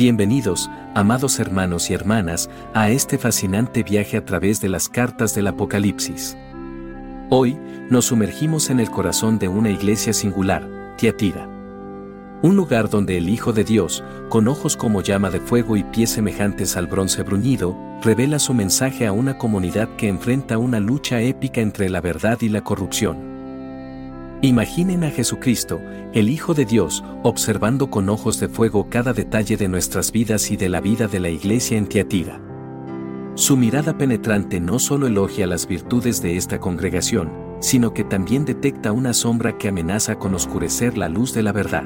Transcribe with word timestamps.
Bienvenidos, 0.00 0.70
amados 0.94 1.38
hermanos 1.40 1.90
y 1.90 1.92
hermanas, 1.92 2.48
a 2.72 2.88
este 2.88 3.18
fascinante 3.18 3.82
viaje 3.82 4.16
a 4.16 4.24
través 4.24 4.58
de 4.62 4.70
las 4.70 4.88
cartas 4.88 5.34
del 5.34 5.46
Apocalipsis. 5.46 6.38
Hoy, 7.28 7.58
nos 7.90 8.06
sumergimos 8.06 8.70
en 8.70 8.80
el 8.80 8.90
corazón 8.90 9.38
de 9.38 9.48
una 9.48 9.68
iglesia 9.68 10.14
singular, 10.14 10.66
Tiatira. 10.96 11.46
Un 12.40 12.56
lugar 12.56 12.88
donde 12.88 13.18
el 13.18 13.28
Hijo 13.28 13.52
de 13.52 13.62
Dios, 13.62 14.02
con 14.30 14.48
ojos 14.48 14.74
como 14.74 15.02
llama 15.02 15.28
de 15.28 15.40
fuego 15.40 15.76
y 15.76 15.84
pies 15.84 16.08
semejantes 16.08 16.78
al 16.78 16.86
bronce 16.86 17.22
bruñido, 17.22 17.76
revela 18.02 18.38
su 18.38 18.54
mensaje 18.54 19.06
a 19.06 19.12
una 19.12 19.36
comunidad 19.36 19.96
que 19.96 20.08
enfrenta 20.08 20.56
una 20.56 20.80
lucha 20.80 21.20
épica 21.20 21.60
entre 21.60 21.90
la 21.90 22.00
verdad 22.00 22.38
y 22.40 22.48
la 22.48 22.64
corrupción. 22.64 23.29
Imaginen 24.42 25.04
a 25.04 25.10
Jesucristo, 25.10 25.82
el 26.14 26.30
Hijo 26.30 26.54
de 26.54 26.64
Dios, 26.64 27.04
observando 27.22 27.90
con 27.90 28.08
ojos 28.08 28.40
de 28.40 28.48
fuego 28.48 28.88
cada 28.88 29.12
detalle 29.12 29.58
de 29.58 29.68
nuestras 29.68 30.12
vidas 30.12 30.50
y 30.50 30.56
de 30.56 30.70
la 30.70 30.80
vida 30.80 31.08
de 31.08 31.20
la 31.20 31.28
iglesia 31.28 31.76
en 31.76 31.86
Tiatira. 31.86 32.40
Su 33.34 33.58
mirada 33.58 33.98
penetrante 33.98 34.58
no 34.58 34.78
solo 34.78 35.08
elogia 35.08 35.46
las 35.46 35.66
virtudes 35.66 36.22
de 36.22 36.38
esta 36.38 36.58
congregación, 36.58 37.30
sino 37.60 37.92
que 37.92 38.02
también 38.02 38.46
detecta 38.46 38.92
una 38.92 39.12
sombra 39.12 39.58
que 39.58 39.68
amenaza 39.68 40.14
con 40.18 40.34
oscurecer 40.34 40.96
la 40.96 41.10
luz 41.10 41.34
de 41.34 41.42
la 41.42 41.52
verdad. 41.52 41.84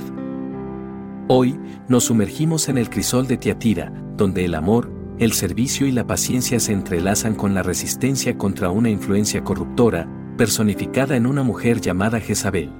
Hoy, 1.26 1.58
nos 1.88 2.04
sumergimos 2.04 2.68
en 2.68 2.78
el 2.78 2.88
crisol 2.88 3.26
de 3.26 3.36
Tiatira, 3.36 3.92
donde 4.16 4.44
el 4.44 4.54
amor, 4.54 4.92
el 5.18 5.32
servicio 5.32 5.88
y 5.88 5.90
la 5.90 6.06
paciencia 6.06 6.60
se 6.60 6.72
entrelazan 6.72 7.34
con 7.34 7.52
la 7.52 7.64
resistencia 7.64 8.38
contra 8.38 8.70
una 8.70 8.90
influencia 8.90 9.42
corruptora, 9.42 10.06
personificada 10.36 11.16
en 11.16 11.26
una 11.26 11.42
mujer 11.42 11.80
llamada 11.80 12.20
Jezabel. 12.20 12.70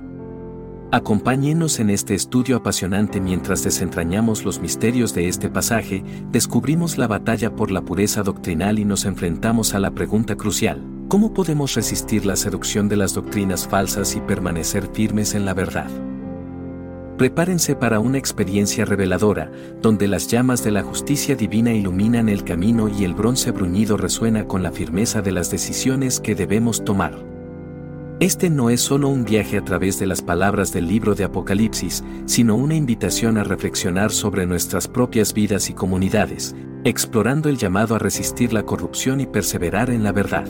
Acompáñenos 0.91 1.81
en 1.81 1.91
este 1.91 2.15
estudio 2.15 2.57
apasionante 2.57 3.21
mientras 3.21 3.65
desentrañamos 3.65 4.45
los 4.45 4.61
misterios 4.61 5.13
de 5.13 5.27
este 5.29 5.49
pasaje, 5.49 6.05
descubrimos 6.31 6.99
la 6.99 7.09
batalla 7.09 7.57
por 7.57 7.71
la 7.73 7.83
pureza 7.83 8.23
doctrinal 8.23 8.79
y 8.79 8.85
nos 8.85 9.05
enfrentamos 9.05 9.75
a 9.75 9.81
la 9.81 9.91
pregunta 9.91 10.37
crucial, 10.37 10.81
¿cómo 11.09 11.35
podemos 11.35 11.75
resistir 11.75 12.25
la 12.27 12.37
seducción 12.37 12.89
de 12.89 12.97
las 12.97 13.15
doctrinas 13.15 13.67
falsas 13.67 14.15
y 14.15 14.21
permanecer 14.21 14.89
firmes 14.93 15.35
en 15.35 15.45
la 15.45 15.55
verdad? 15.55 15.91
Prepárense 17.19 17.77
para 17.77 18.01
una 18.01 18.19
experiencia 18.19 18.85
reveladora, 18.85 19.51
donde 19.81 20.09
las 20.09 20.29
llamas 20.29 20.63
de 20.63 20.73
la 20.73 20.83
justicia 20.83 21.37
divina 21.37 21.73
iluminan 21.73 22.29
el 22.29 22.45
camino 22.45 22.89
y 22.89 23.05
el 23.05 23.15
bronce 23.15 23.53
bruñido 23.53 23.97
resuena 23.97 24.47
con 24.47 24.63
la 24.63 24.73
firmeza 24.73 25.23
de 25.23 25.33
las 25.33 25.51
decisiones 25.51 26.21
que 26.21 26.35
debemos 26.35 26.85
tomar. 26.85 27.34
Este 28.21 28.49
no 28.49 28.71
es 28.71 28.81
solo 28.81 29.09
un 29.09 29.25
viaje 29.25 29.59
a 29.59 29.65
través 29.65 29.99
de 29.99 30.07
las 30.07 30.23
palabras 30.23 30.73
del 30.73 30.87
libro 30.87 31.17
de 31.17 31.25
Apocalipsis, 31.25 32.05
sino 32.27 32.55
una 32.55 32.77
invitación 32.77 33.39
a 33.39 33.43
reflexionar 33.43 34.13
sobre 34.13 34.47
nuestras 34.47 34.87
propias 34.87 35.35
vidas 35.35 35.69
y 35.69 35.75
comunidades, 35.75 36.55
explorando 36.85 37.49
el 37.49 37.57
llamado 37.57 37.97
a 37.97 37.99
resistir 37.99 38.53
la 38.53 38.63
corrupción 38.63 39.21
y 39.21 39.27
perseverar 39.27 39.91
en 39.91 40.05
la 40.05 40.13
verdad. 40.13 40.47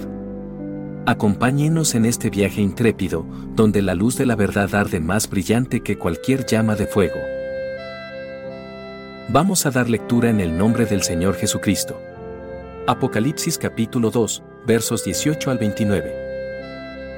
Acompáñenos 1.06 1.94
en 1.94 2.04
este 2.04 2.28
viaje 2.28 2.60
intrépido, 2.60 3.25
donde 3.54 3.81
la 3.81 3.94
luz 3.94 4.19
de 4.19 4.26
la 4.26 4.36
verdad 4.36 4.75
arde 4.75 5.00
más 5.00 5.28
brillante 5.31 5.81
que 5.81 5.96
cualquier 5.96 6.44
llama 6.44 6.76
de 6.76 6.86
fuego. 6.86 7.19
Vamos 9.31 9.64
a 9.64 9.70
dar 9.70 9.88
lectura 9.88 10.28
en 10.28 10.41
el 10.41 10.58
nombre 10.58 10.84
del 10.84 11.02
Señor 11.02 11.34
Jesucristo. 11.34 11.98
Apocalipsis 12.86 13.56
capítulo 13.56 14.10
2, 14.10 14.42
versos 14.66 15.02
18 15.02 15.50
al 15.50 15.56
29. 15.56 16.24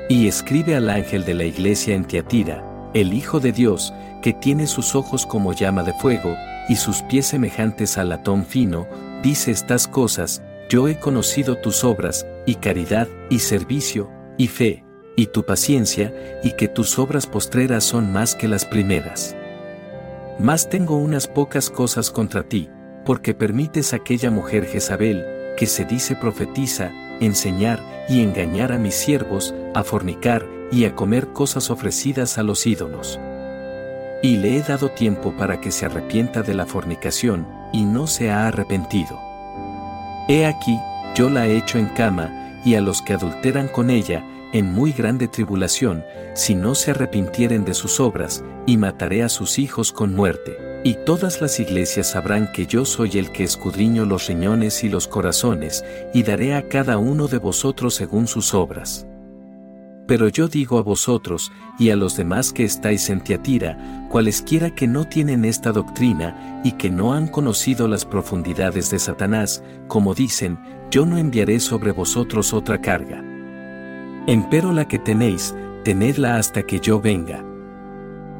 Y 0.08 0.28
escribe 0.28 0.76
al 0.76 0.88
ángel 0.88 1.24
de 1.24 1.34
la 1.34 1.44
iglesia 1.44 1.96
en 1.96 2.04
Tiatira, 2.04 2.64
el 2.94 3.12
Hijo 3.12 3.40
de 3.40 3.50
Dios, 3.50 3.92
que 4.22 4.32
tiene 4.32 4.68
sus 4.68 4.94
ojos 4.94 5.26
como 5.26 5.52
llama 5.52 5.82
de 5.82 5.92
fuego, 5.94 6.36
y 6.68 6.76
sus 6.76 7.02
pies 7.02 7.26
semejantes 7.26 7.98
al 7.98 8.10
latón 8.10 8.44
fino, 8.44 8.86
dice 9.24 9.50
estas 9.50 9.88
cosas, 9.88 10.42
yo 10.68 10.86
he 10.86 10.98
conocido 11.00 11.56
tus 11.56 11.82
obras, 11.82 12.24
y 12.46 12.54
caridad, 12.54 13.08
y 13.30 13.40
servicio, 13.40 14.08
y 14.38 14.46
fe, 14.46 14.84
y 15.16 15.26
tu 15.26 15.44
paciencia, 15.44 16.14
y 16.44 16.52
que 16.52 16.68
tus 16.68 17.00
obras 17.00 17.26
postreras 17.26 17.82
son 17.82 18.12
más 18.12 18.36
que 18.36 18.46
las 18.46 18.64
primeras. 18.64 19.34
Mas 20.38 20.68
tengo 20.70 20.96
unas 20.96 21.26
pocas 21.26 21.68
cosas 21.68 22.12
contra 22.12 22.44
ti, 22.44 22.68
porque 23.04 23.34
permites 23.34 23.92
a 23.92 23.96
aquella 23.96 24.30
mujer 24.30 24.66
Jezabel, 24.66 25.24
que 25.56 25.66
se 25.66 25.84
dice 25.84 26.14
profetiza, 26.14 26.92
enseñar 27.20 27.80
y 28.08 28.22
engañar 28.22 28.72
a 28.72 28.78
mis 28.78 28.94
siervos, 28.94 29.54
a 29.74 29.82
fornicar 29.82 30.46
y 30.70 30.84
a 30.84 30.94
comer 30.94 31.28
cosas 31.28 31.70
ofrecidas 31.70 32.38
a 32.38 32.42
los 32.42 32.66
ídolos. 32.66 33.20
Y 34.22 34.36
le 34.36 34.56
he 34.56 34.62
dado 34.62 34.90
tiempo 34.90 35.32
para 35.36 35.60
que 35.60 35.70
se 35.70 35.86
arrepienta 35.86 36.42
de 36.42 36.54
la 36.54 36.66
fornicación, 36.66 37.46
y 37.72 37.84
no 37.84 38.06
se 38.06 38.30
ha 38.30 38.46
arrepentido. 38.46 39.20
He 40.28 40.46
aquí, 40.46 40.78
yo 41.14 41.28
la 41.30 41.46
he 41.46 41.56
hecho 41.56 41.78
en 41.78 41.86
cama, 41.88 42.60
y 42.64 42.74
a 42.74 42.80
los 42.80 43.02
que 43.02 43.14
adulteran 43.14 43.68
con 43.68 43.90
ella, 43.90 44.24
en 44.52 44.72
muy 44.72 44.92
grande 44.92 45.28
tribulación, 45.28 46.04
si 46.34 46.54
no 46.54 46.74
se 46.74 46.92
arrepintieren 46.92 47.64
de 47.64 47.74
sus 47.74 48.00
obras, 48.00 48.42
y 48.64 48.76
mataré 48.76 49.22
a 49.22 49.28
sus 49.28 49.58
hijos 49.58 49.92
con 49.92 50.14
muerte. 50.14 50.65
Y 50.86 50.94
todas 51.04 51.40
las 51.40 51.58
iglesias 51.58 52.10
sabrán 52.10 52.52
que 52.52 52.64
yo 52.64 52.84
soy 52.84 53.18
el 53.18 53.32
que 53.32 53.42
escudriño 53.42 54.04
los 54.04 54.28
riñones 54.28 54.84
y 54.84 54.88
los 54.88 55.08
corazones, 55.08 55.84
y 56.14 56.22
daré 56.22 56.54
a 56.54 56.68
cada 56.68 56.96
uno 56.96 57.26
de 57.26 57.38
vosotros 57.38 57.96
según 57.96 58.28
sus 58.28 58.54
obras. 58.54 59.04
Pero 60.06 60.28
yo 60.28 60.46
digo 60.46 60.78
a 60.78 60.82
vosotros, 60.82 61.50
y 61.76 61.90
a 61.90 61.96
los 61.96 62.16
demás 62.16 62.52
que 62.52 62.62
estáis 62.62 63.10
en 63.10 63.20
Tiatira, 63.20 64.06
cualesquiera 64.10 64.76
que 64.76 64.86
no 64.86 65.08
tienen 65.08 65.44
esta 65.44 65.72
doctrina, 65.72 66.62
y 66.62 66.70
que 66.70 66.88
no 66.88 67.14
han 67.14 67.26
conocido 67.26 67.88
las 67.88 68.04
profundidades 68.04 68.88
de 68.88 69.00
Satanás, 69.00 69.64
como 69.88 70.14
dicen, 70.14 70.56
yo 70.92 71.04
no 71.04 71.18
enviaré 71.18 71.58
sobre 71.58 71.90
vosotros 71.90 72.52
otra 72.52 72.80
carga. 72.80 73.24
Empero 74.28 74.70
la 74.70 74.86
que 74.86 75.00
tenéis, 75.00 75.52
tenedla 75.82 76.36
hasta 76.36 76.62
que 76.62 76.78
yo 76.78 77.00
venga. 77.00 77.45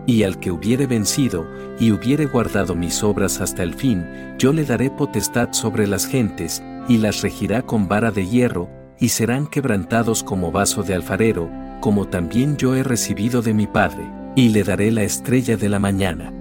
Y 0.07 0.23
al 0.23 0.39
que 0.39 0.53
hubiere 0.53 0.87
vencido, 0.87 1.47
y 1.81 1.91
hubiere 1.91 2.27
guardado 2.27 2.75
mis 2.75 3.03
obras 3.03 3.41
hasta 3.41 3.63
el 3.63 3.75
fin, 3.75 4.07
yo 4.39 4.53
le 4.53 4.65
daré 4.65 4.91
potestad 4.91 5.53
sobre 5.53 5.87
las 5.87 6.07
gentes, 6.07 6.63
y 6.89 6.99
las 6.99 7.23
regirá 7.23 7.63
con 7.63 7.89
vara 7.89 8.11
de 8.13 8.27
hierro, 8.27 8.69
y 8.99 9.09
serán 9.09 9.47
quebrantados 9.47 10.23
como 10.23 10.53
vaso 10.53 10.83
de 10.83 10.95
alfarero, 10.95 11.51
como 11.81 12.07
también 12.07 12.57
yo 12.57 12.75
he 12.75 12.83
recibido 12.83 13.43
de 13.43 13.53
mi 13.53 13.67
Padre, 13.67 14.09
y 14.37 14.51
le 14.51 14.63
daré 14.63 14.91
la 14.91 15.03
estrella 15.03 15.57
de 15.57 15.69
la 15.69 15.79
mañana. 15.79 16.33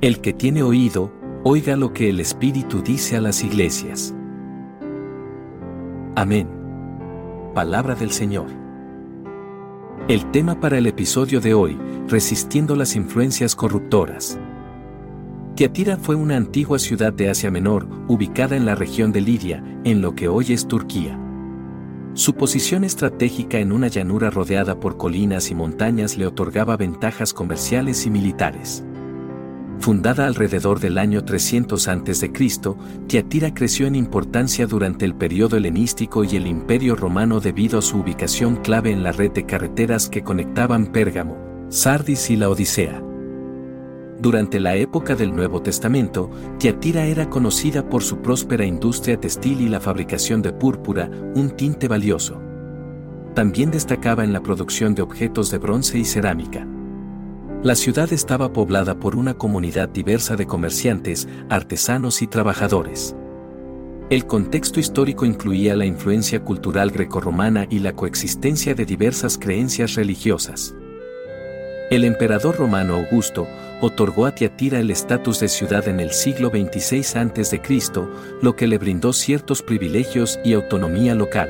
El 0.00 0.20
que 0.20 0.32
tiene 0.32 0.62
oído, 0.62 1.12
oiga 1.44 1.76
lo 1.76 1.92
que 1.92 2.08
el 2.08 2.20
Espíritu 2.20 2.82
dice 2.82 3.16
a 3.16 3.20
las 3.20 3.44
iglesias. 3.44 4.14
Amén. 6.14 6.48
Palabra 7.54 7.94
del 7.94 8.10
Señor. 8.10 8.61
El 10.08 10.32
tema 10.32 10.58
para 10.58 10.78
el 10.78 10.88
episodio 10.88 11.40
de 11.40 11.54
hoy, 11.54 11.78
resistiendo 12.08 12.74
las 12.74 12.96
influencias 12.96 13.54
corruptoras. 13.54 14.36
Tiatira 15.54 15.96
fue 15.96 16.16
una 16.16 16.36
antigua 16.36 16.80
ciudad 16.80 17.12
de 17.12 17.30
Asia 17.30 17.52
Menor, 17.52 17.86
ubicada 18.08 18.56
en 18.56 18.66
la 18.66 18.74
región 18.74 19.12
de 19.12 19.20
Lidia, 19.20 19.62
en 19.84 20.02
lo 20.02 20.16
que 20.16 20.26
hoy 20.26 20.52
es 20.52 20.66
Turquía. 20.66 21.16
Su 22.14 22.34
posición 22.34 22.82
estratégica 22.82 23.58
en 23.58 23.70
una 23.70 23.86
llanura 23.86 24.28
rodeada 24.28 24.80
por 24.80 24.96
colinas 24.96 25.52
y 25.52 25.54
montañas 25.54 26.18
le 26.18 26.26
otorgaba 26.26 26.76
ventajas 26.76 27.32
comerciales 27.32 28.04
y 28.04 28.10
militares. 28.10 28.84
Fundada 29.80 30.26
alrededor 30.26 30.78
del 30.78 30.96
año 30.96 31.24
300 31.24 31.88
a.C., 31.88 32.32
Tiatira 33.08 33.52
creció 33.52 33.86
en 33.86 33.96
importancia 33.96 34.66
durante 34.66 35.04
el 35.04 35.14
periodo 35.14 35.56
helenístico 35.56 36.22
y 36.22 36.36
el 36.36 36.46
Imperio 36.46 36.94
Romano 36.94 37.40
debido 37.40 37.80
a 37.80 37.82
su 37.82 37.98
ubicación 37.98 38.56
clave 38.56 38.92
en 38.92 39.02
la 39.02 39.12
red 39.12 39.32
de 39.32 39.44
carreteras 39.44 40.08
que 40.08 40.22
conectaban 40.22 40.86
Pérgamo, 40.86 41.36
Sardis 41.68 42.30
y 42.30 42.36
la 42.36 42.48
Odisea. 42.48 43.02
Durante 44.20 44.60
la 44.60 44.76
época 44.76 45.16
del 45.16 45.34
Nuevo 45.34 45.62
Testamento, 45.62 46.30
Tiatira 46.58 47.06
era 47.06 47.28
conocida 47.28 47.88
por 47.88 48.04
su 48.04 48.18
próspera 48.18 48.64
industria 48.64 49.18
textil 49.18 49.60
y 49.60 49.68
la 49.68 49.80
fabricación 49.80 50.42
de 50.42 50.52
púrpura, 50.52 51.10
un 51.34 51.50
tinte 51.56 51.88
valioso. 51.88 52.40
También 53.34 53.72
destacaba 53.72 54.22
en 54.22 54.32
la 54.32 54.40
producción 54.40 54.94
de 54.94 55.02
objetos 55.02 55.50
de 55.50 55.58
bronce 55.58 55.98
y 55.98 56.04
cerámica. 56.04 56.68
La 57.62 57.76
ciudad 57.76 58.12
estaba 58.12 58.52
poblada 58.52 58.96
por 58.96 59.14
una 59.14 59.34
comunidad 59.34 59.88
diversa 59.88 60.34
de 60.34 60.48
comerciantes, 60.48 61.28
artesanos 61.48 62.20
y 62.20 62.26
trabajadores. 62.26 63.14
El 64.10 64.26
contexto 64.26 64.80
histórico 64.80 65.24
incluía 65.24 65.76
la 65.76 65.86
influencia 65.86 66.42
cultural 66.42 66.90
grecorromana 66.90 67.68
y 67.70 67.78
la 67.78 67.92
coexistencia 67.92 68.74
de 68.74 68.84
diversas 68.84 69.38
creencias 69.38 69.94
religiosas. 69.94 70.74
El 71.92 72.02
emperador 72.02 72.56
romano 72.56 72.96
Augusto 72.96 73.46
otorgó 73.80 74.26
a 74.26 74.34
Tiatira 74.34 74.80
el 74.80 74.90
estatus 74.90 75.38
de 75.38 75.46
ciudad 75.46 75.86
en 75.86 76.00
el 76.00 76.10
siglo 76.10 76.50
26 76.50 77.14
a.C., 77.14 77.60
lo 78.42 78.56
que 78.56 78.66
le 78.66 78.78
brindó 78.78 79.12
ciertos 79.12 79.62
privilegios 79.62 80.40
y 80.44 80.54
autonomía 80.54 81.14
local. 81.14 81.48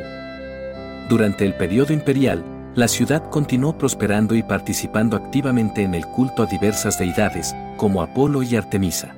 Durante 1.08 1.46
el 1.46 1.54
periodo 1.54 1.94
imperial, 1.94 2.44
la 2.74 2.88
ciudad 2.88 3.28
continuó 3.28 3.76
prosperando 3.76 4.34
y 4.34 4.42
participando 4.42 5.16
activamente 5.16 5.82
en 5.82 5.94
el 5.94 6.06
culto 6.06 6.42
a 6.42 6.46
diversas 6.46 6.98
deidades, 6.98 7.54
como 7.76 8.02
Apolo 8.02 8.42
y 8.42 8.56
Artemisa. 8.56 9.14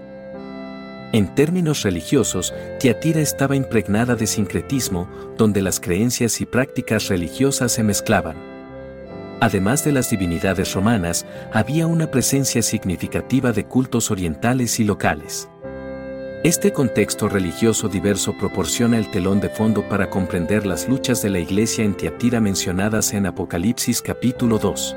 En 1.12 1.32
términos 1.36 1.82
religiosos, 1.82 2.52
Tiatira 2.80 3.20
estaba 3.20 3.54
impregnada 3.54 4.16
de 4.16 4.26
sincretismo, 4.26 5.08
donde 5.38 5.62
las 5.62 5.78
creencias 5.78 6.40
y 6.40 6.46
prácticas 6.46 7.06
religiosas 7.06 7.70
se 7.70 7.84
mezclaban. 7.84 8.36
Además 9.40 9.84
de 9.84 9.92
las 9.92 10.10
divinidades 10.10 10.74
romanas, 10.74 11.24
había 11.52 11.86
una 11.86 12.10
presencia 12.10 12.62
significativa 12.62 13.52
de 13.52 13.64
cultos 13.66 14.10
orientales 14.10 14.80
y 14.80 14.84
locales. 14.84 15.48
Este 16.44 16.74
contexto 16.74 17.30
religioso 17.30 17.88
diverso 17.88 18.36
proporciona 18.36 18.98
el 18.98 19.10
telón 19.10 19.40
de 19.40 19.48
fondo 19.48 19.88
para 19.88 20.10
comprender 20.10 20.66
las 20.66 20.86
luchas 20.90 21.22
de 21.22 21.30
la 21.30 21.38
iglesia 21.38 21.86
en 21.86 21.94
Tiatira 21.94 22.38
mencionadas 22.38 23.14
en 23.14 23.24
Apocalipsis 23.24 24.02
capítulo 24.02 24.58
2. 24.58 24.94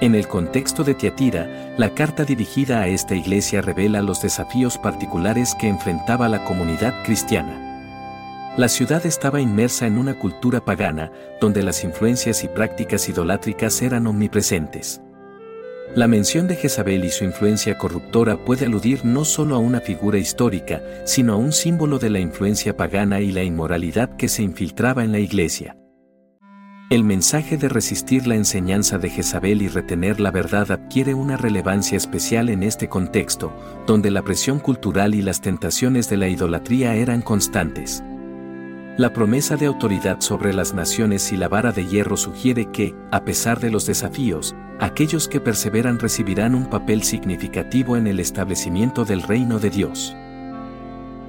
En 0.00 0.14
el 0.14 0.26
contexto 0.28 0.84
de 0.84 0.94
Tiatira, 0.94 1.74
la 1.76 1.92
carta 1.92 2.24
dirigida 2.24 2.80
a 2.80 2.88
esta 2.88 3.14
iglesia 3.14 3.60
revela 3.60 4.00
los 4.00 4.22
desafíos 4.22 4.78
particulares 4.78 5.54
que 5.60 5.68
enfrentaba 5.68 6.30
la 6.30 6.42
comunidad 6.44 6.94
cristiana. 7.04 8.54
La 8.56 8.68
ciudad 8.68 9.04
estaba 9.04 9.38
inmersa 9.38 9.86
en 9.86 9.98
una 9.98 10.18
cultura 10.18 10.64
pagana, 10.64 11.12
donde 11.42 11.62
las 11.62 11.84
influencias 11.84 12.42
y 12.42 12.48
prácticas 12.48 13.06
idolátricas 13.06 13.82
eran 13.82 14.06
omnipresentes. 14.06 15.02
La 15.94 16.08
mención 16.08 16.48
de 16.48 16.56
Jezabel 16.56 17.04
y 17.04 17.10
su 17.10 17.24
influencia 17.24 17.76
corruptora 17.76 18.42
puede 18.42 18.64
aludir 18.64 19.04
no 19.04 19.26
solo 19.26 19.56
a 19.56 19.58
una 19.58 19.82
figura 19.82 20.16
histórica, 20.16 20.80
sino 21.04 21.34
a 21.34 21.36
un 21.36 21.52
símbolo 21.52 21.98
de 21.98 22.08
la 22.08 22.18
influencia 22.18 22.74
pagana 22.74 23.20
y 23.20 23.30
la 23.30 23.42
inmoralidad 23.42 24.16
que 24.16 24.28
se 24.28 24.42
infiltraba 24.42 25.04
en 25.04 25.12
la 25.12 25.18
iglesia. 25.18 25.76
El 26.88 27.04
mensaje 27.04 27.58
de 27.58 27.68
resistir 27.68 28.26
la 28.26 28.36
enseñanza 28.36 28.96
de 28.96 29.10
Jezabel 29.10 29.60
y 29.60 29.68
retener 29.68 30.18
la 30.18 30.30
verdad 30.30 30.70
adquiere 30.72 31.12
una 31.12 31.36
relevancia 31.36 31.98
especial 31.98 32.48
en 32.48 32.62
este 32.62 32.88
contexto, 32.88 33.52
donde 33.86 34.10
la 34.10 34.22
presión 34.22 34.60
cultural 34.60 35.14
y 35.14 35.20
las 35.20 35.42
tentaciones 35.42 36.08
de 36.08 36.16
la 36.16 36.28
idolatría 36.28 36.94
eran 36.94 37.20
constantes. 37.20 38.02
La 38.98 39.14
promesa 39.14 39.56
de 39.56 39.64
autoridad 39.64 40.20
sobre 40.20 40.52
las 40.52 40.74
naciones 40.74 41.32
y 41.32 41.38
la 41.38 41.48
vara 41.48 41.72
de 41.72 41.86
hierro 41.86 42.18
sugiere 42.18 42.66
que, 42.66 42.94
a 43.10 43.24
pesar 43.24 43.58
de 43.58 43.70
los 43.70 43.86
desafíos, 43.86 44.54
aquellos 44.80 45.28
que 45.28 45.40
perseveran 45.40 45.98
recibirán 45.98 46.54
un 46.54 46.66
papel 46.66 47.02
significativo 47.02 47.96
en 47.96 48.06
el 48.06 48.20
establecimiento 48.20 49.06
del 49.06 49.22
reino 49.22 49.58
de 49.58 49.70
Dios. 49.70 50.14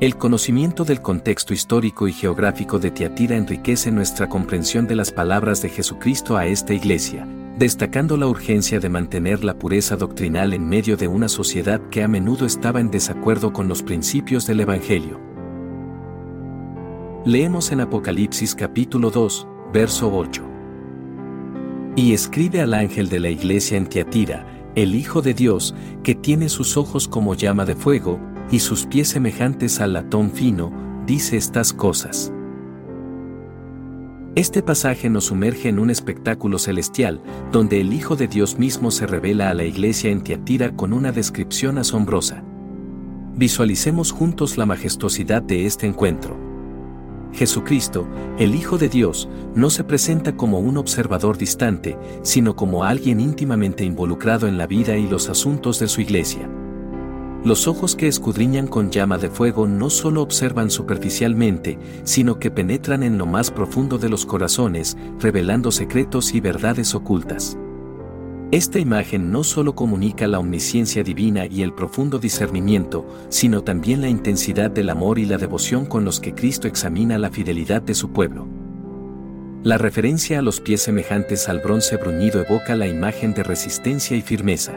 El 0.02 0.18
conocimiento 0.18 0.84
del 0.84 1.02
contexto 1.02 1.54
histórico 1.54 2.10
y 2.10 2.12
geográfico 2.12 2.80
de 2.80 2.92
Tiatira 2.92 3.38
enriquece 3.38 3.94
nuestra 3.94 4.28
comprensión 4.28 4.86
de 4.86 4.98
las 4.98 5.14
palabras 5.14 5.62
de 5.62 5.70
Jesucristo 5.70 6.36
a 6.36 6.46
esta 6.46 6.74
iglesia, 6.74 7.26
destacando 7.58 8.18
la 8.18 8.28
urgencia 8.28 8.82
de 8.82 8.90
mantener 8.90 9.46
la 9.46 9.54
pureza 9.54 9.96
doctrinal 9.96 10.54
en 10.54 10.68
medio 10.68 10.98
de 10.98 11.08
una 11.08 11.30
sociedad 11.30 11.80
que 11.90 12.04
a 12.04 12.10
menudo 12.10 12.46
estaba 12.46 12.82
en 12.82 12.92
desacuerdo 12.92 13.54
con 13.54 13.70
los 13.70 13.84
principios 13.84 14.46
del 14.46 14.60
Evangelio. 14.60 15.33
Leemos 17.26 17.72
en 17.72 17.80
Apocalipsis 17.80 18.54
capítulo 18.54 19.10
2, 19.10 19.48
verso 19.72 20.14
8. 20.14 20.44
Y 21.96 22.12
escribe 22.12 22.60
al 22.60 22.74
ángel 22.74 23.08
de 23.08 23.22
la 23.22 23.30
iglesia 23.30 23.78
en 23.78 23.88
Tiatira, 23.88 24.46
el 24.76 24.94
Hijo 24.94 25.22
de 25.22 25.34
Dios, 25.34 25.74
que 26.04 26.16
tiene 26.16 26.50
sus 26.50 26.76
ojos 26.76 27.08
como 27.08 27.34
llama 27.34 27.64
de 27.64 27.76
fuego, 27.76 28.20
y 28.52 28.60
sus 28.60 28.86
pies 28.86 29.08
semejantes 29.08 29.80
al 29.80 29.94
latón 29.94 30.32
fino, 30.32 30.74
dice 31.08 31.38
estas 31.38 31.72
cosas. 31.72 32.34
Este 34.36 34.62
pasaje 34.62 35.10
nos 35.10 35.24
sumerge 35.24 35.70
en 35.70 35.80
un 35.80 35.92
espectáculo 35.92 36.60
celestial, 36.60 37.22
donde 37.54 37.80
el 37.80 37.94
Hijo 37.94 38.18
de 38.18 38.28
Dios 38.28 38.60
mismo 38.60 38.92
se 38.92 39.08
revela 39.08 39.50
a 39.50 39.54
la 39.54 39.64
iglesia 39.64 40.12
en 40.12 40.24
Tiatira 40.24 40.76
con 40.76 40.92
una 40.92 41.14
descripción 41.14 41.78
asombrosa. 41.78 42.44
Visualicemos 43.34 44.12
juntos 44.12 44.58
la 44.58 44.66
majestuosidad 44.66 45.42
de 45.42 45.66
este 45.66 45.88
encuentro. 45.88 46.53
Jesucristo, 47.34 48.08
el 48.38 48.56
Hijo 48.56 48.78
de 48.78 48.90
Dios, 48.90 49.28
no 49.56 49.70
se 49.70 49.84
presenta 49.84 50.36
como 50.36 50.60
un 50.60 50.78
observador 50.78 51.38
distante, 51.38 51.98
sino 52.22 52.56
como 52.56 52.84
alguien 52.84 53.20
íntimamente 53.20 53.84
involucrado 53.84 54.48
en 54.48 54.58
la 54.58 54.68
vida 54.68 54.98
y 54.98 55.08
los 55.08 55.30
asuntos 55.30 55.80
de 55.80 55.88
su 55.88 56.02
iglesia. 56.02 56.50
Los 57.44 57.68
ojos 57.68 57.98
que 57.98 58.08
escudriñan 58.08 58.68
con 58.68 58.90
llama 58.90 59.18
de 59.18 59.30
fuego 59.30 59.68
no 59.68 59.90
solo 59.90 60.22
observan 60.22 60.70
superficialmente, 60.70 61.78
sino 62.04 62.40
que 62.40 62.52
penetran 62.52 63.04
en 63.04 63.18
lo 63.18 63.26
más 63.26 63.52
profundo 63.52 63.98
de 63.98 64.08
los 64.08 64.26
corazones, 64.26 64.96
revelando 65.20 65.72
secretos 65.72 66.34
y 66.34 66.40
verdades 66.40 66.96
ocultas. 66.96 67.58
Esta 68.54 68.78
imagen 68.78 69.32
no 69.32 69.44
solo 69.44 69.74
comunica 69.74 70.28
la 70.28 70.38
omnisciencia 70.38 71.02
divina 71.02 71.48
y 71.48 71.64
el 71.64 71.74
profundo 71.74 72.20
discernimiento, 72.20 73.04
sino 73.30 73.64
también 73.64 74.00
la 74.02 74.10
intensidad 74.10 74.70
del 74.70 74.92
amor 74.92 75.18
y 75.18 75.26
la 75.26 75.40
devoción 75.40 75.88
con 75.88 76.06
los 76.06 76.20
que 76.20 76.36
Cristo 76.36 76.68
examina 76.68 77.18
la 77.18 77.32
fidelidad 77.32 77.82
de 77.82 77.96
su 77.96 78.14
pueblo. 78.14 78.48
La 79.64 79.80
referencia 79.80 80.38
a 80.38 80.44
los 80.44 80.62
pies 80.62 80.84
semejantes 80.84 81.50
al 81.50 81.62
bronce 81.62 81.98
bruñido 81.98 82.46
evoca 82.46 82.76
la 82.76 82.86
imagen 82.86 83.34
de 83.34 83.42
resistencia 83.42 84.16
y 84.16 84.22
firmeza. 84.22 84.74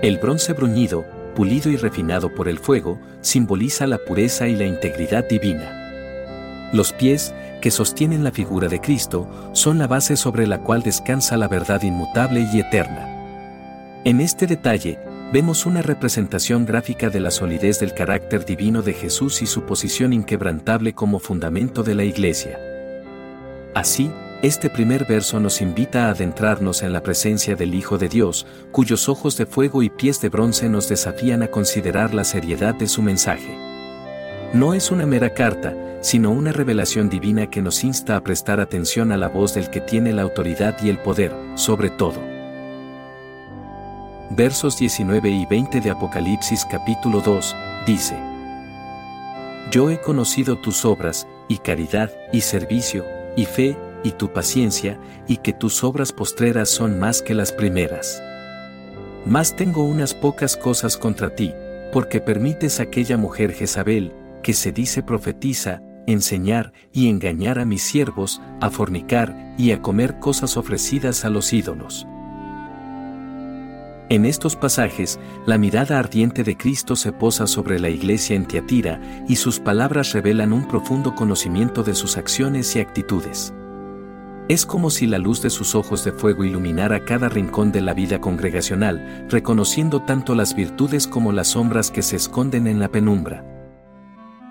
El 0.00 0.16
bronce 0.16 0.54
bruñido, 0.54 1.04
pulido 1.34 1.68
y 1.68 1.76
refinado 1.76 2.34
por 2.34 2.48
el 2.48 2.58
fuego, 2.58 2.98
simboliza 3.20 3.86
la 3.86 3.98
pureza 3.98 4.48
y 4.48 4.56
la 4.56 4.64
integridad 4.64 5.28
divina. 5.28 6.70
Los 6.72 6.94
pies, 6.94 7.34
que 7.60 7.70
sostienen 7.70 8.24
la 8.24 8.32
figura 8.32 8.68
de 8.68 8.80
Cristo, 8.80 9.28
son 9.52 9.78
la 9.78 9.86
base 9.86 10.16
sobre 10.16 10.46
la 10.46 10.62
cual 10.62 10.82
descansa 10.82 11.36
la 11.36 11.48
verdad 11.48 11.82
inmutable 11.82 12.46
y 12.52 12.60
eterna. 12.60 13.06
En 14.04 14.20
este 14.20 14.46
detalle, 14.46 14.98
vemos 15.32 15.66
una 15.66 15.82
representación 15.82 16.64
gráfica 16.66 17.10
de 17.10 17.20
la 17.20 17.30
solidez 17.30 17.78
del 17.80 17.94
carácter 17.94 18.44
divino 18.44 18.82
de 18.82 18.94
Jesús 18.94 19.42
y 19.42 19.46
su 19.46 19.62
posición 19.62 20.12
inquebrantable 20.12 20.94
como 20.94 21.18
fundamento 21.18 21.82
de 21.82 21.94
la 21.94 22.04
Iglesia. 22.04 22.58
Así, 23.74 24.10
este 24.42 24.70
primer 24.70 25.04
verso 25.04 25.38
nos 25.38 25.60
invita 25.60 26.06
a 26.06 26.10
adentrarnos 26.12 26.82
en 26.82 26.94
la 26.94 27.02
presencia 27.02 27.56
del 27.56 27.74
Hijo 27.74 27.98
de 27.98 28.08
Dios, 28.08 28.46
cuyos 28.72 29.08
ojos 29.10 29.36
de 29.36 29.44
fuego 29.44 29.82
y 29.82 29.90
pies 29.90 30.20
de 30.22 30.30
bronce 30.30 30.70
nos 30.70 30.88
desafían 30.88 31.42
a 31.42 31.48
considerar 31.48 32.14
la 32.14 32.24
seriedad 32.24 32.74
de 32.74 32.86
su 32.86 33.02
mensaje. 33.02 33.54
No 34.54 34.72
es 34.72 34.90
una 34.90 35.04
mera 35.04 35.34
carta, 35.34 35.74
sino 36.00 36.30
una 36.30 36.52
revelación 36.52 37.08
divina 37.08 37.48
que 37.48 37.62
nos 37.62 37.84
insta 37.84 38.16
a 38.16 38.22
prestar 38.22 38.60
atención 38.60 39.12
a 39.12 39.16
la 39.16 39.28
voz 39.28 39.54
del 39.54 39.70
que 39.70 39.80
tiene 39.80 40.12
la 40.12 40.22
autoridad 40.22 40.76
y 40.82 40.88
el 40.88 40.98
poder, 40.98 41.34
sobre 41.54 41.90
todo. 41.90 42.20
Versos 44.30 44.78
19 44.78 45.28
y 45.28 45.46
20 45.46 45.80
de 45.80 45.90
Apocalipsis 45.90 46.64
capítulo 46.70 47.20
2, 47.20 47.56
dice, 47.86 48.16
Yo 49.70 49.90
he 49.90 50.00
conocido 50.00 50.56
tus 50.56 50.84
obras, 50.84 51.26
y 51.48 51.58
caridad, 51.58 52.10
y 52.32 52.40
servicio, 52.42 53.04
y 53.36 53.44
fe, 53.44 53.76
y 54.04 54.12
tu 54.12 54.32
paciencia, 54.32 54.98
y 55.26 55.38
que 55.38 55.52
tus 55.52 55.82
obras 55.84 56.12
postreras 56.12 56.70
son 56.70 56.98
más 56.98 57.22
que 57.22 57.34
las 57.34 57.52
primeras. 57.52 58.22
Mas 59.26 59.54
tengo 59.54 59.84
unas 59.84 60.14
pocas 60.14 60.56
cosas 60.56 60.96
contra 60.96 61.34
ti, 61.34 61.52
porque 61.92 62.20
permites 62.20 62.80
aquella 62.80 63.16
mujer 63.16 63.52
Jezabel, 63.52 64.12
que 64.42 64.54
se 64.54 64.72
dice 64.72 65.02
profetiza, 65.02 65.82
enseñar 66.10 66.72
y 66.92 67.08
engañar 67.08 67.58
a 67.58 67.64
mis 67.64 67.82
siervos, 67.82 68.40
a 68.60 68.70
fornicar 68.70 69.54
y 69.56 69.72
a 69.72 69.80
comer 69.82 70.18
cosas 70.18 70.56
ofrecidas 70.56 71.24
a 71.24 71.30
los 71.30 71.52
ídolos. 71.52 72.06
En 74.10 74.26
estos 74.26 74.56
pasajes, 74.56 75.20
la 75.46 75.56
mirada 75.56 75.96
ardiente 76.00 76.42
de 76.42 76.56
Cristo 76.56 76.96
se 76.96 77.12
posa 77.12 77.46
sobre 77.46 77.78
la 77.78 77.90
iglesia 77.90 78.34
en 78.34 78.44
Tiatira 78.44 79.00
y 79.28 79.36
sus 79.36 79.60
palabras 79.60 80.12
revelan 80.12 80.52
un 80.52 80.66
profundo 80.66 81.14
conocimiento 81.14 81.84
de 81.84 81.94
sus 81.94 82.16
acciones 82.16 82.74
y 82.74 82.80
actitudes. 82.80 83.54
Es 84.48 84.66
como 84.66 84.90
si 84.90 85.06
la 85.06 85.18
luz 85.18 85.42
de 85.42 85.50
sus 85.50 85.76
ojos 85.76 86.04
de 86.04 86.10
fuego 86.10 86.42
iluminara 86.42 87.04
cada 87.04 87.28
rincón 87.28 87.70
de 87.70 87.82
la 87.82 87.94
vida 87.94 88.20
congregacional, 88.20 89.28
reconociendo 89.30 90.02
tanto 90.02 90.34
las 90.34 90.56
virtudes 90.56 91.06
como 91.06 91.30
las 91.30 91.46
sombras 91.46 91.92
que 91.92 92.02
se 92.02 92.16
esconden 92.16 92.66
en 92.66 92.80
la 92.80 92.88
penumbra. 92.88 93.59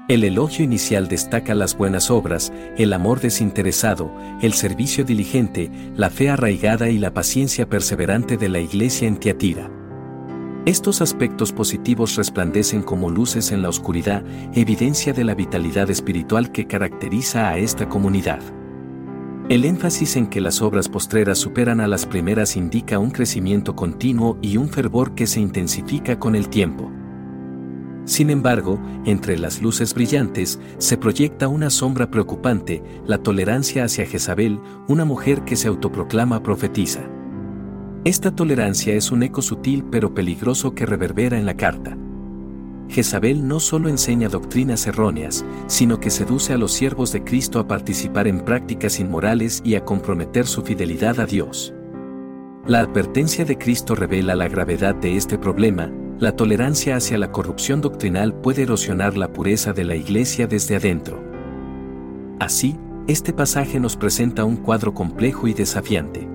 El 0.09 0.23
elogio 0.23 0.65
inicial 0.65 1.07
destaca 1.07 1.53
las 1.53 1.77
buenas 1.77 2.09
obras, 2.09 2.51
el 2.77 2.93
amor 2.93 3.19
desinteresado, 3.19 4.11
el 4.41 4.53
servicio 4.53 5.05
diligente, 5.05 5.69
la 5.95 6.09
fe 6.09 6.31
arraigada 6.31 6.89
y 6.89 6.97
la 6.97 7.13
paciencia 7.13 7.69
perseverante 7.69 8.35
de 8.35 8.49
la 8.49 8.59
iglesia 8.59 9.07
en 9.07 9.17
Tiatira. 9.17 9.69
Estos 10.65 11.01
aspectos 11.01 11.53
positivos 11.53 12.15
resplandecen 12.15 12.81
como 12.81 13.11
luces 13.11 13.51
en 13.51 13.61
la 13.61 13.69
oscuridad, 13.69 14.23
evidencia 14.55 15.13
de 15.13 15.25
la 15.25 15.35
vitalidad 15.35 15.91
espiritual 15.91 16.51
que 16.51 16.65
caracteriza 16.65 17.47
a 17.47 17.59
esta 17.59 17.87
comunidad. 17.87 18.41
El 19.47 19.63
énfasis 19.63 20.15
en 20.15 20.25
que 20.25 20.41
las 20.41 20.63
obras 20.63 20.89
postreras 20.89 21.37
superan 21.37 21.81
a 21.81 21.87
las 21.87 22.07
primeras 22.07 22.55
indica 22.55 22.97
un 22.97 23.11
crecimiento 23.11 23.75
continuo 23.75 24.39
y 24.41 24.57
un 24.57 24.69
fervor 24.69 25.13
que 25.13 25.27
se 25.27 25.39
intensifica 25.39 26.17
con 26.17 26.35
el 26.35 26.49
tiempo. 26.49 26.91
Sin 28.09 28.31
embargo, 28.31 28.79
entre 29.05 29.37
las 29.37 29.61
luces 29.61 29.93
brillantes 29.93 30.59
se 30.79 30.97
proyecta 30.97 31.47
una 31.47 31.69
sombra 31.69 32.09
preocupante, 32.09 32.81
la 33.05 33.19
tolerancia 33.19 33.83
hacia 33.83 34.07
Jezabel, 34.07 34.59
una 34.87 35.05
mujer 35.05 35.43
que 35.43 35.55
se 35.55 35.67
autoproclama 35.67 36.41
profetiza. 36.41 37.01
Esta 38.05 38.35
tolerancia 38.35 38.95
es 38.95 39.11
un 39.11 39.21
eco 39.21 39.43
sutil 39.43 39.83
pero 39.91 40.15
peligroso 40.15 40.73
que 40.73 40.87
reverbera 40.87 41.37
en 41.37 41.45
la 41.45 41.55
carta. 41.55 41.95
Jezabel 42.87 43.47
no 43.47 43.59
solo 43.59 43.89
enseña 43.89 44.27
doctrinas 44.27 44.87
erróneas, 44.87 45.45
sino 45.67 45.99
que 45.99 46.09
seduce 46.09 46.51
a 46.53 46.57
los 46.57 46.71
siervos 46.71 47.11
de 47.11 47.23
Cristo 47.23 47.59
a 47.59 47.67
participar 47.67 48.27
en 48.27 48.39
prácticas 48.39 48.99
inmorales 48.99 49.61
y 49.63 49.75
a 49.75 49.85
comprometer 49.85 50.47
su 50.47 50.63
fidelidad 50.63 51.19
a 51.19 51.27
Dios. 51.27 51.75
La 52.65 52.79
advertencia 52.79 53.45
de 53.45 53.59
Cristo 53.59 53.93
revela 53.93 54.33
la 54.33 54.47
gravedad 54.47 54.95
de 54.95 55.15
este 55.15 55.37
problema, 55.37 55.91
la 56.19 56.35
tolerancia 56.35 56.97
hacia 56.97 57.17
la 57.17 57.31
corrupción 57.31 57.79
doctrinal 57.79 58.33
puede 58.33 58.63
erosionar 58.63 59.15
la 59.15 59.31
pureza 59.31 59.71
de 59.71 59.85
la 59.85 59.95
Iglesia 59.95 60.47
desde 60.47 60.75
adentro. 60.75 61.23
Así, 62.39 62.77
este 63.07 63.31
pasaje 63.31 63.79
nos 63.79 63.95
presenta 63.95 64.43
un 64.43 64.57
cuadro 64.57 64.93
complejo 64.93 65.47
y 65.47 65.53
desafiante. 65.53 66.27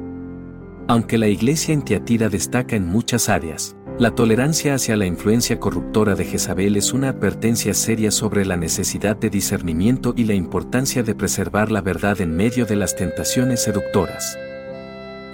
Aunque 0.88 1.18
la 1.18 1.28
Iglesia 1.28 1.74
en 1.74 1.82
Tiatira 1.82 2.30
destaca 2.30 2.76
en 2.76 2.86
muchas 2.86 3.28
áreas, 3.28 3.76
la 3.98 4.10
tolerancia 4.10 4.74
hacia 4.74 4.96
la 4.96 5.06
influencia 5.06 5.60
corruptora 5.60 6.14
de 6.14 6.24
Jezabel 6.24 6.76
es 6.76 6.92
una 6.92 7.10
advertencia 7.10 7.74
seria 7.74 8.10
sobre 8.10 8.44
la 8.44 8.56
necesidad 8.56 9.16
de 9.16 9.30
discernimiento 9.30 10.14
y 10.16 10.24
la 10.24 10.34
importancia 10.34 11.02
de 11.02 11.14
preservar 11.14 11.70
la 11.70 11.82
verdad 11.82 12.20
en 12.22 12.34
medio 12.34 12.64
de 12.64 12.76
las 12.76 12.96
tentaciones 12.96 13.62
seductoras. 13.62 14.36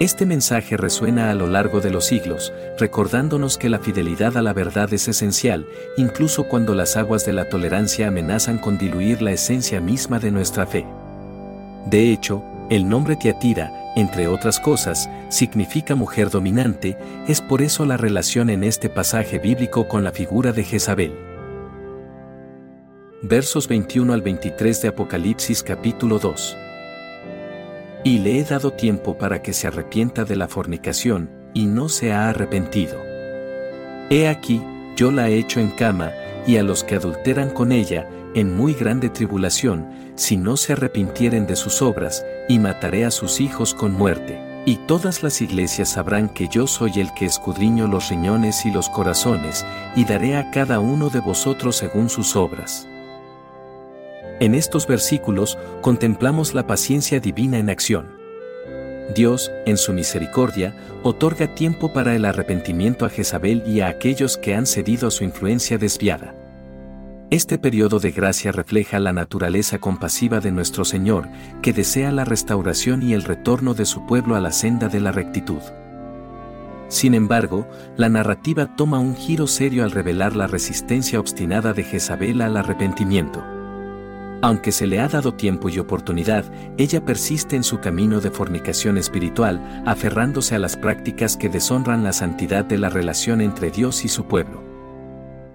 Este 0.01 0.25
mensaje 0.25 0.77
resuena 0.77 1.29
a 1.29 1.35
lo 1.35 1.45
largo 1.45 1.79
de 1.79 1.91
los 1.91 2.05
siglos, 2.05 2.51
recordándonos 2.79 3.59
que 3.59 3.69
la 3.69 3.77
fidelidad 3.77 4.35
a 4.35 4.41
la 4.41 4.51
verdad 4.51 4.91
es 4.95 5.07
esencial, 5.07 5.67
incluso 5.95 6.45
cuando 6.45 6.73
las 6.73 6.97
aguas 6.97 7.23
de 7.23 7.33
la 7.33 7.49
tolerancia 7.49 8.07
amenazan 8.07 8.57
con 8.57 8.79
diluir 8.79 9.21
la 9.21 9.31
esencia 9.31 9.79
misma 9.79 10.17
de 10.17 10.31
nuestra 10.31 10.65
fe. 10.65 10.87
De 11.85 12.11
hecho, 12.11 12.43
el 12.71 12.89
nombre 12.89 13.15
Tiatira, 13.15 13.93
entre 13.95 14.27
otras 14.27 14.59
cosas, 14.59 15.07
significa 15.29 15.93
mujer 15.93 16.31
dominante, 16.31 16.97
es 17.27 17.39
por 17.39 17.61
eso 17.61 17.85
la 17.85 17.97
relación 17.97 18.49
en 18.49 18.63
este 18.63 18.89
pasaje 18.89 19.37
bíblico 19.37 19.87
con 19.87 20.03
la 20.03 20.11
figura 20.11 20.51
de 20.51 20.63
Jezabel. 20.63 21.13
Versos 23.21 23.67
21 23.67 24.13
al 24.13 24.23
23 24.23 24.81
de 24.81 24.87
Apocalipsis 24.87 25.61
capítulo 25.61 26.17
2. 26.17 26.57
Y 28.03 28.19
le 28.19 28.39
he 28.39 28.43
dado 28.43 28.71
tiempo 28.73 29.17
para 29.17 29.41
que 29.41 29.53
se 29.53 29.67
arrepienta 29.67 30.25
de 30.25 30.35
la 30.35 30.47
fornicación, 30.47 31.29
y 31.53 31.65
no 31.65 31.89
se 31.89 32.11
ha 32.13 32.29
arrepentido. 32.29 32.99
He 34.09 34.27
aquí, 34.27 34.61
yo 34.95 35.11
la 35.11 35.29
he 35.29 35.37
hecho 35.37 35.59
en 35.59 35.69
cama, 35.71 36.11
y 36.47 36.57
a 36.57 36.63
los 36.63 36.83
que 36.83 36.95
adulteran 36.95 37.51
con 37.51 37.71
ella, 37.71 38.09
en 38.33 38.55
muy 38.55 38.73
grande 38.73 39.09
tribulación, 39.09 39.87
si 40.15 40.37
no 40.37 40.57
se 40.57 40.73
arrepintieren 40.73 41.45
de 41.45 41.55
sus 41.55 41.81
obras, 41.81 42.25
y 42.49 42.59
mataré 42.59 43.05
a 43.05 43.11
sus 43.11 43.39
hijos 43.39 43.73
con 43.73 43.93
muerte. 43.93 44.39
Y 44.65 44.75
todas 44.87 45.23
las 45.23 45.41
iglesias 45.41 45.89
sabrán 45.89 46.29
que 46.29 46.47
yo 46.47 46.67
soy 46.67 46.99
el 46.99 47.13
que 47.13 47.25
escudriño 47.25 47.87
los 47.87 48.09
riñones 48.09 48.65
y 48.65 48.71
los 48.71 48.89
corazones, 48.89 49.65
y 49.95 50.05
daré 50.05 50.37
a 50.37 50.51
cada 50.51 50.79
uno 50.79 51.09
de 51.09 51.19
vosotros 51.19 51.77
según 51.77 52.09
sus 52.09 52.35
obras. 52.35 52.87
En 54.41 54.55
estos 54.55 54.87
versículos 54.87 55.55
contemplamos 55.81 56.55
la 56.55 56.65
paciencia 56.65 57.19
divina 57.19 57.59
en 57.59 57.69
acción. 57.69 58.07
Dios, 59.13 59.51
en 59.67 59.77
su 59.77 59.93
misericordia, 59.93 60.75
otorga 61.03 61.53
tiempo 61.53 61.93
para 61.93 62.15
el 62.15 62.25
arrepentimiento 62.25 63.05
a 63.05 63.09
Jezabel 63.09 63.61
y 63.67 63.81
a 63.81 63.89
aquellos 63.89 64.39
que 64.39 64.55
han 64.55 64.65
cedido 64.65 65.09
a 65.09 65.11
su 65.11 65.23
influencia 65.23 65.77
desviada. 65.77 66.33
Este 67.29 67.59
periodo 67.59 67.99
de 67.99 68.09
gracia 68.09 68.51
refleja 68.51 68.97
la 68.97 69.13
naturaleza 69.13 69.77
compasiva 69.77 70.39
de 70.39 70.51
nuestro 70.51 70.85
Señor, 70.85 71.27
que 71.61 71.71
desea 71.71 72.11
la 72.11 72.25
restauración 72.25 73.03
y 73.03 73.13
el 73.13 73.21
retorno 73.21 73.75
de 73.75 73.85
su 73.85 74.07
pueblo 74.07 74.35
a 74.35 74.39
la 74.39 74.51
senda 74.51 74.87
de 74.87 75.01
la 75.01 75.11
rectitud. 75.11 75.61
Sin 76.87 77.13
embargo, 77.13 77.67
la 77.95 78.09
narrativa 78.09 78.75
toma 78.75 78.97
un 78.97 79.15
giro 79.15 79.45
serio 79.45 79.83
al 79.83 79.91
revelar 79.91 80.35
la 80.35 80.47
resistencia 80.47 81.19
obstinada 81.19 81.73
de 81.73 81.83
Jezabel 81.83 82.41
al 82.41 82.57
arrepentimiento. 82.57 83.60
Aunque 84.43 84.71
se 84.71 84.87
le 84.87 84.99
ha 84.99 85.07
dado 85.07 85.35
tiempo 85.35 85.69
y 85.69 85.77
oportunidad, 85.77 86.45
ella 86.77 87.05
persiste 87.05 87.55
en 87.55 87.63
su 87.63 87.79
camino 87.79 88.19
de 88.19 88.31
fornicación 88.31 88.97
espiritual, 88.97 89.83
aferrándose 89.85 90.55
a 90.55 90.59
las 90.59 90.75
prácticas 90.75 91.37
que 91.37 91.47
deshonran 91.47 92.03
la 92.03 92.11
santidad 92.11 92.65
de 92.65 92.79
la 92.79 92.89
relación 92.89 93.41
entre 93.41 93.69
Dios 93.69 94.03
y 94.03 94.07
su 94.07 94.25
pueblo. 94.25 94.63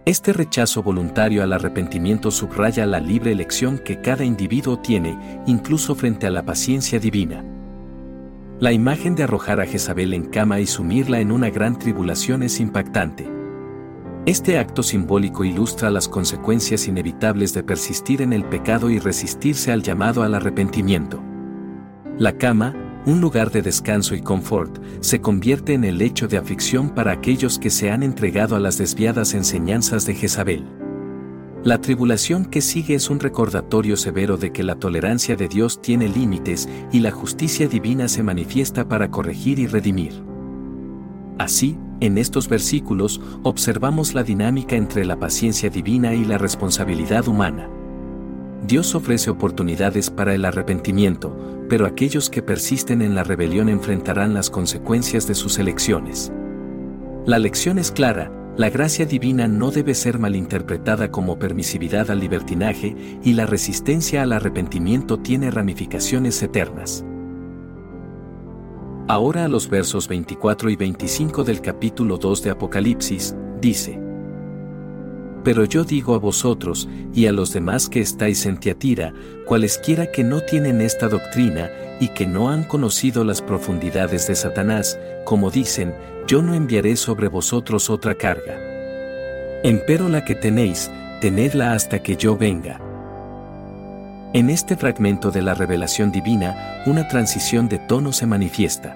Este 0.04 0.32
rechazo 0.32 0.84
voluntario 0.84 1.42
al 1.42 1.52
arrepentimiento 1.52 2.30
subraya 2.30 2.86
la 2.86 3.00
libre 3.00 3.32
elección 3.32 3.78
que 3.78 4.00
cada 4.00 4.24
individuo 4.24 4.78
tiene, 4.78 5.42
incluso 5.46 5.96
frente 5.96 6.28
a 6.28 6.30
la 6.30 6.44
paciencia 6.44 7.00
divina. 7.00 7.44
La 8.60 8.70
imagen 8.70 9.16
de 9.16 9.24
arrojar 9.24 9.60
a 9.60 9.66
Jezabel 9.66 10.14
en 10.14 10.26
cama 10.26 10.60
y 10.60 10.66
sumirla 10.66 11.18
en 11.18 11.32
una 11.32 11.50
gran 11.50 11.76
tribulación 11.76 12.44
es 12.44 12.60
impactante. 12.60 13.35
Este 14.26 14.58
acto 14.58 14.82
simbólico 14.82 15.44
ilustra 15.44 15.88
las 15.88 16.08
consecuencias 16.08 16.88
inevitables 16.88 17.54
de 17.54 17.62
persistir 17.62 18.22
en 18.22 18.32
el 18.32 18.44
pecado 18.44 18.90
y 18.90 18.98
resistirse 18.98 19.70
al 19.70 19.84
llamado 19.84 20.24
al 20.24 20.34
arrepentimiento. 20.34 21.22
La 22.18 22.32
cama, 22.32 22.74
un 23.06 23.20
lugar 23.20 23.52
de 23.52 23.62
descanso 23.62 24.16
y 24.16 24.22
confort, 24.22 24.82
se 24.98 25.20
convierte 25.20 25.74
en 25.74 25.84
el 25.84 25.98
lecho 25.98 26.26
de 26.26 26.38
aflicción 26.38 26.90
para 26.90 27.12
aquellos 27.12 27.60
que 27.60 27.70
se 27.70 27.92
han 27.92 28.02
entregado 28.02 28.56
a 28.56 28.58
las 28.58 28.78
desviadas 28.78 29.32
enseñanzas 29.32 30.06
de 30.06 30.14
Jezabel. 30.14 30.64
La 31.62 31.80
tribulación 31.80 32.46
que 32.46 32.62
sigue 32.62 32.96
es 32.96 33.10
un 33.10 33.20
recordatorio 33.20 33.96
severo 33.96 34.38
de 34.38 34.50
que 34.50 34.64
la 34.64 34.74
tolerancia 34.74 35.36
de 35.36 35.46
Dios 35.46 35.80
tiene 35.80 36.08
límites 36.08 36.68
y 36.90 36.98
la 36.98 37.12
justicia 37.12 37.68
divina 37.68 38.08
se 38.08 38.24
manifiesta 38.24 38.88
para 38.88 39.08
corregir 39.08 39.60
y 39.60 39.68
redimir. 39.68 40.20
Así, 41.38 41.78
en 42.00 42.18
estos 42.18 42.48
versículos 42.48 43.20
observamos 43.42 44.14
la 44.14 44.22
dinámica 44.22 44.76
entre 44.76 45.04
la 45.04 45.18
paciencia 45.18 45.70
divina 45.70 46.14
y 46.14 46.24
la 46.24 46.38
responsabilidad 46.38 47.26
humana. 47.26 47.68
Dios 48.66 48.94
ofrece 48.94 49.30
oportunidades 49.30 50.10
para 50.10 50.34
el 50.34 50.44
arrepentimiento, 50.44 51.64
pero 51.68 51.86
aquellos 51.86 52.30
que 52.30 52.42
persisten 52.42 53.00
en 53.00 53.14
la 53.14 53.24
rebelión 53.24 53.68
enfrentarán 53.68 54.34
las 54.34 54.50
consecuencias 54.50 55.26
de 55.26 55.34
sus 55.34 55.58
elecciones. 55.58 56.32
La 57.26 57.38
lección 57.38 57.78
es 57.78 57.90
clara, 57.90 58.30
la 58.56 58.70
gracia 58.70 59.04
divina 59.04 59.48
no 59.48 59.70
debe 59.70 59.94
ser 59.94 60.18
malinterpretada 60.18 61.10
como 61.10 61.38
permisividad 61.38 62.10
al 62.10 62.20
libertinaje 62.20 62.96
y 63.22 63.34
la 63.34 63.46
resistencia 63.46 64.22
al 64.22 64.32
arrepentimiento 64.32 65.18
tiene 65.18 65.50
ramificaciones 65.50 66.42
eternas. 66.42 67.04
Ahora 69.08 69.44
a 69.44 69.48
los 69.48 69.70
versos 69.70 70.08
24 70.08 70.68
y 70.68 70.74
25 70.74 71.44
del 71.44 71.60
capítulo 71.60 72.18
2 72.18 72.42
de 72.42 72.50
Apocalipsis, 72.50 73.36
dice, 73.60 74.00
Pero 75.44 75.64
yo 75.64 75.84
digo 75.84 76.16
a 76.16 76.18
vosotros, 76.18 76.88
y 77.14 77.26
a 77.26 77.32
los 77.32 77.52
demás 77.52 77.88
que 77.88 78.00
estáis 78.00 78.46
en 78.46 78.58
Tiatira, 78.58 79.14
cualesquiera 79.46 80.10
que 80.10 80.24
no 80.24 80.40
tienen 80.40 80.80
esta 80.80 81.08
doctrina, 81.08 81.70
y 82.00 82.08
que 82.08 82.26
no 82.26 82.50
han 82.50 82.64
conocido 82.64 83.22
las 83.22 83.42
profundidades 83.42 84.26
de 84.26 84.34
Satanás, 84.34 84.98
como 85.24 85.52
dicen, 85.52 85.94
yo 86.26 86.42
no 86.42 86.54
enviaré 86.54 86.96
sobre 86.96 87.28
vosotros 87.28 87.90
otra 87.90 88.16
carga. 88.16 88.58
Empero 89.62 90.08
la 90.08 90.24
que 90.24 90.34
tenéis, 90.34 90.90
tenedla 91.20 91.74
hasta 91.74 92.02
que 92.02 92.16
yo 92.16 92.36
venga. 92.36 92.80
En 94.36 94.50
este 94.50 94.76
fragmento 94.76 95.30
de 95.30 95.40
la 95.40 95.54
revelación 95.54 96.12
divina, 96.12 96.82
una 96.84 97.08
transición 97.08 97.70
de 97.70 97.78
tono 97.78 98.12
se 98.12 98.26
manifiesta. 98.26 98.94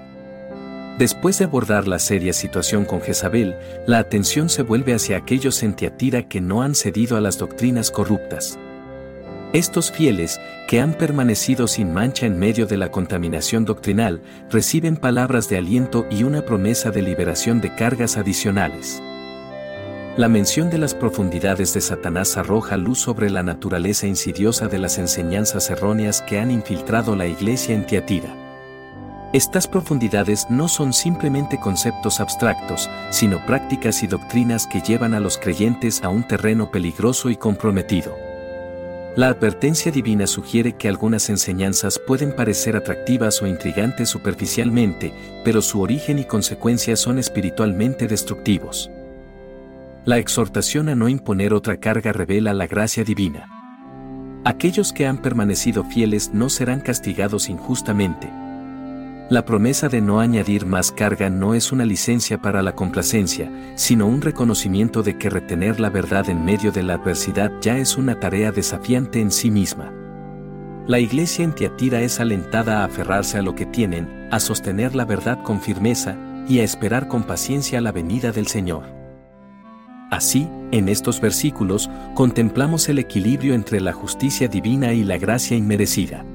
Después 0.99 1.39
de 1.39 1.45
abordar 1.45 1.87
la 1.87 1.97
seria 1.97 2.31
situación 2.31 2.85
con 2.85 3.01
Jezabel, 3.01 3.55
la 3.87 3.97
atención 3.97 4.49
se 4.49 4.61
vuelve 4.61 4.93
hacia 4.93 5.17
aquellos 5.17 5.63
en 5.63 5.73
Tiatira 5.73 6.27
que 6.27 6.41
no 6.41 6.61
han 6.61 6.75
cedido 6.75 7.17
a 7.17 7.21
las 7.21 7.39
doctrinas 7.39 7.89
corruptas. 7.89 8.59
Estos 9.51 9.91
fieles, 9.91 10.39
que 10.67 10.79
han 10.79 10.93
permanecido 10.93 11.67
sin 11.67 11.91
mancha 11.91 12.27
en 12.27 12.37
medio 12.37 12.67
de 12.67 12.77
la 12.77 12.91
contaminación 12.91 13.65
doctrinal, 13.65 14.21
reciben 14.51 14.95
palabras 14.95 15.49
de 15.49 15.57
aliento 15.57 16.05
y 16.11 16.21
una 16.21 16.45
promesa 16.45 16.91
de 16.91 17.01
liberación 17.01 17.61
de 17.61 17.73
cargas 17.73 18.15
adicionales. 18.15 19.01
La 20.17 20.27
mención 20.27 20.69
de 20.69 20.77
las 20.77 20.93
profundidades 20.93 21.73
de 21.73 21.79
Satanás 21.79 22.35
arroja 22.35 22.75
luz 22.75 22.99
sobre 22.99 23.29
la 23.29 23.43
naturaleza 23.43 24.07
insidiosa 24.07 24.67
de 24.67 24.77
las 24.77 24.97
enseñanzas 24.97 25.69
erróneas 25.69 26.21
que 26.21 26.37
han 26.37 26.51
infiltrado 26.51 27.15
la 27.15 27.27
iglesia 27.27 27.73
en 27.73 27.85
Tiatira. 27.85 28.35
Estas 29.31 29.69
profundidades 29.69 30.47
no 30.49 30.67
son 30.67 30.91
simplemente 30.91 31.61
conceptos 31.61 32.19
abstractos, 32.19 32.89
sino 33.09 33.45
prácticas 33.45 34.03
y 34.03 34.07
doctrinas 34.07 34.67
que 34.67 34.81
llevan 34.81 35.13
a 35.13 35.21
los 35.21 35.37
creyentes 35.37 36.03
a 36.03 36.09
un 36.09 36.27
terreno 36.27 36.71
peligroso 36.71 37.29
y 37.29 37.37
comprometido. 37.37 38.13
La 39.15 39.29
advertencia 39.29 39.93
divina 39.93 40.27
sugiere 40.27 40.73
que 40.73 40.89
algunas 40.89 41.29
enseñanzas 41.29 41.99
pueden 41.99 42.35
parecer 42.35 42.75
atractivas 42.75 43.41
o 43.41 43.47
intrigantes 43.47 44.09
superficialmente, 44.09 45.13
pero 45.45 45.61
su 45.61 45.79
origen 45.79 46.19
y 46.19 46.25
consecuencias 46.25 46.99
son 46.99 47.17
espiritualmente 47.17 48.07
destructivos. 48.07 48.91
La 50.03 50.17
exhortación 50.17 50.89
a 50.89 50.95
no 50.95 51.09
imponer 51.09 51.53
otra 51.53 51.77
carga 51.77 52.11
revela 52.11 52.55
la 52.55 52.65
gracia 52.65 53.03
divina. 53.03 53.47
Aquellos 54.43 54.93
que 54.93 55.05
han 55.05 55.21
permanecido 55.21 55.83
fieles 55.83 56.31
no 56.33 56.49
serán 56.49 56.79
castigados 56.79 57.49
injustamente. 57.49 58.27
La 59.29 59.45
promesa 59.45 59.89
de 59.89 60.01
no 60.01 60.19
añadir 60.19 60.65
más 60.65 60.91
carga 60.91 61.29
no 61.29 61.53
es 61.53 61.71
una 61.71 61.85
licencia 61.85 62.41
para 62.41 62.63
la 62.63 62.73
complacencia, 62.73 63.51
sino 63.75 64.07
un 64.07 64.21
reconocimiento 64.21 65.03
de 65.03 65.19
que 65.19 65.29
retener 65.29 65.79
la 65.79 65.91
verdad 65.91 66.27
en 66.31 66.43
medio 66.43 66.71
de 66.71 66.81
la 66.81 66.95
adversidad 66.95 67.51
ya 67.61 67.77
es 67.77 67.95
una 67.95 68.19
tarea 68.19 68.51
desafiante 68.51 69.21
en 69.21 69.29
sí 69.29 69.51
misma. 69.51 69.93
La 70.87 70.97
iglesia 70.97 71.45
en 71.45 71.53
Tiatira 71.53 72.01
es 72.01 72.19
alentada 72.19 72.81
a 72.81 72.85
aferrarse 72.85 73.37
a 73.37 73.43
lo 73.43 73.53
que 73.53 73.67
tienen, 73.67 74.27
a 74.31 74.39
sostener 74.39 74.95
la 74.95 75.05
verdad 75.05 75.43
con 75.43 75.61
firmeza 75.61 76.17
y 76.47 76.57
a 76.57 76.63
esperar 76.63 77.07
con 77.07 77.21
paciencia 77.21 77.79
la 77.81 77.91
venida 77.91 78.31
del 78.31 78.47
Señor. 78.47 79.00
Así, 80.11 80.45
en 80.71 80.89
estos 80.89 81.21
versículos, 81.21 81.89
contemplamos 82.15 82.89
el 82.89 82.99
equilibrio 82.99 83.53
entre 83.53 83.79
la 83.79 83.93
justicia 83.93 84.49
divina 84.49 84.91
y 84.91 85.05
la 85.05 85.17
gracia 85.17 85.55
inmerecida. 85.55 86.25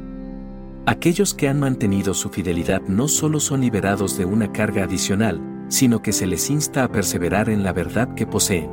Aquellos 0.86 1.34
que 1.34 1.46
han 1.46 1.60
mantenido 1.60 2.14
su 2.14 2.30
fidelidad 2.30 2.80
no 2.88 3.06
solo 3.06 3.38
son 3.38 3.60
liberados 3.60 4.16
de 4.16 4.24
una 4.24 4.50
carga 4.50 4.84
adicional, 4.84 5.42
sino 5.68 6.00
que 6.00 6.12
se 6.12 6.26
les 6.26 6.48
insta 6.48 6.84
a 6.84 6.88
perseverar 6.88 7.50
en 7.50 7.62
la 7.62 7.74
verdad 7.74 8.14
que 8.14 8.26
poseen. 8.26 8.70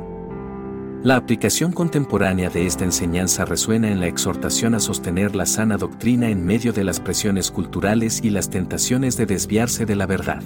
La 1.02 1.16
aplicación 1.16 1.72
contemporánea 1.72 2.48
de 2.48 2.64
esta 2.64 2.84
enseñanza 2.84 3.44
resuena 3.44 3.90
en 3.90 4.00
la 4.00 4.06
exhortación 4.06 4.74
a 4.74 4.80
sostener 4.80 5.36
la 5.36 5.44
sana 5.44 5.76
doctrina 5.76 6.30
en 6.30 6.46
medio 6.46 6.72
de 6.72 6.82
las 6.82 6.98
presiones 6.98 7.50
culturales 7.50 8.20
y 8.24 8.30
las 8.30 8.48
tentaciones 8.48 9.18
de 9.18 9.26
desviarse 9.26 9.84
de 9.84 9.96
la 9.96 10.06
verdad 10.06 10.42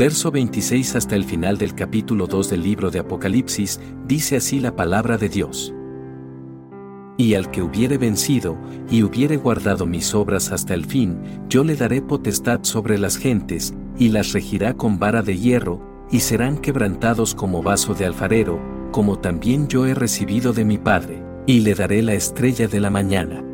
verso 0.00 0.30
26 0.30 0.96
hasta 0.96 1.14
el 1.14 1.24
final 1.24 1.58
del 1.58 1.74
capítulo 1.74 2.26
2 2.26 2.48
del 2.48 2.62
libro 2.62 2.90
de 2.90 3.00
Apocalipsis, 3.00 3.78
dice 4.06 4.36
así 4.36 4.58
la 4.58 4.74
palabra 4.74 5.18
de 5.18 5.28
Dios. 5.28 5.74
Y 7.18 7.34
al 7.34 7.50
que 7.50 7.60
hubiere 7.60 7.98
vencido, 7.98 8.56
y 8.90 9.02
hubiere 9.02 9.36
guardado 9.36 9.84
mis 9.84 10.14
obras 10.14 10.52
hasta 10.52 10.72
el 10.72 10.86
fin, 10.86 11.18
yo 11.50 11.64
le 11.64 11.76
daré 11.76 12.00
potestad 12.00 12.60
sobre 12.62 12.96
las 12.96 13.18
gentes, 13.18 13.74
y 13.98 14.08
las 14.08 14.32
regirá 14.32 14.72
con 14.72 14.98
vara 14.98 15.20
de 15.20 15.36
hierro, 15.36 16.06
y 16.10 16.20
serán 16.20 16.56
quebrantados 16.56 17.34
como 17.34 17.62
vaso 17.62 17.92
de 17.92 18.06
alfarero, 18.06 18.58
como 18.92 19.18
también 19.18 19.68
yo 19.68 19.84
he 19.84 19.92
recibido 19.92 20.54
de 20.54 20.64
mi 20.64 20.78
Padre, 20.78 21.22
y 21.44 21.60
le 21.60 21.74
daré 21.74 22.00
la 22.00 22.14
estrella 22.14 22.68
de 22.68 22.80
la 22.80 22.88
mañana. 22.88 23.44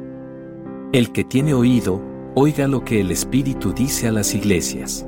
El 0.92 1.10
que 1.10 1.24
tiene 1.24 1.54
oído, 1.54 2.00
oiga 2.36 2.68
lo 2.68 2.84
que 2.84 3.00
el 3.00 3.10
Espíritu 3.10 3.72
dice 3.72 4.06
a 4.06 4.12
las 4.12 4.32
iglesias. 4.32 5.04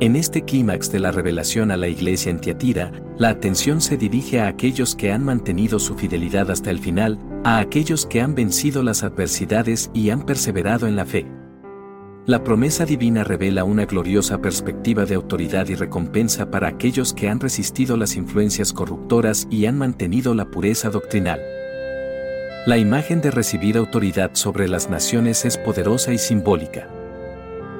En 0.00 0.14
este 0.14 0.42
clímax 0.42 0.92
de 0.92 1.00
la 1.00 1.10
revelación 1.10 1.72
a 1.72 1.76
la 1.76 1.88
iglesia 1.88 2.30
en 2.30 2.38
Tiatira, 2.38 2.92
la 3.18 3.30
atención 3.30 3.80
se 3.80 3.96
dirige 3.96 4.38
a 4.38 4.46
aquellos 4.46 4.94
que 4.94 5.10
han 5.10 5.24
mantenido 5.24 5.80
su 5.80 5.96
fidelidad 5.96 6.52
hasta 6.52 6.70
el 6.70 6.78
final, 6.78 7.18
a 7.42 7.58
aquellos 7.58 8.06
que 8.06 8.20
han 8.20 8.36
vencido 8.36 8.84
las 8.84 9.02
adversidades 9.02 9.90
y 9.94 10.10
han 10.10 10.24
perseverado 10.24 10.86
en 10.86 10.94
la 10.94 11.04
fe. 11.04 11.26
La 12.26 12.44
promesa 12.44 12.84
divina 12.84 13.24
revela 13.24 13.64
una 13.64 13.86
gloriosa 13.86 14.40
perspectiva 14.40 15.04
de 15.04 15.16
autoridad 15.16 15.66
y 15.68 15.74
recompensa 15.74 16.48
para 16.48 16.68
aquellos 16.68 17.12
que 17.12 17.28
han 17.28 17.40
resistido 17.40 17.96
las 17.96 18.14
influencias 18.14 18.72
corruptoras 18.72 19.48
y 19.50 19.66
han 19.66 19.78
mantenido 19.78 20.32
la 20.32 20.48
pureza 20.48 20.90
doctrinal. 20.90 21.40
La 22.66 22.78
imagen 22.78 23.20
de 23.20 23.32
recibir 23.32 23.76
autoridad 23.76 24.30
sobre 24.34 24.68
las 24.68 24.90
naciones 24.90 25.44
es 25.44 25.58
poderosa 25.58 26.12
y 26.12 26.18
simbólica. 26.18 26.88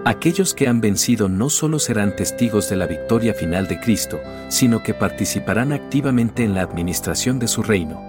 Aquellos 0.09 0.55
que 0.55 0.66
han 0.66 0.81
vencido 0.81 1.29
no 1.29 1.51
solo 1.51 1.79
serán 1.79 2.16
testigos 2.16 2.71
de 2.71 2.77
la 2.77 2.87
victoria 2.87 3.35
final 3.35 3.68
de 3.68 3.79
Cristo, 3.79 4.18
sino 4.49 4.83
que 4.83 4.94
participarán 4.94 5.71
activamente 5.71 6.44
en 6.44 6.55
la 6.55 6.62
administración 6.62 7.38
de 7.38 7.47
su 7.47 7.62
reino. 7.62 8.03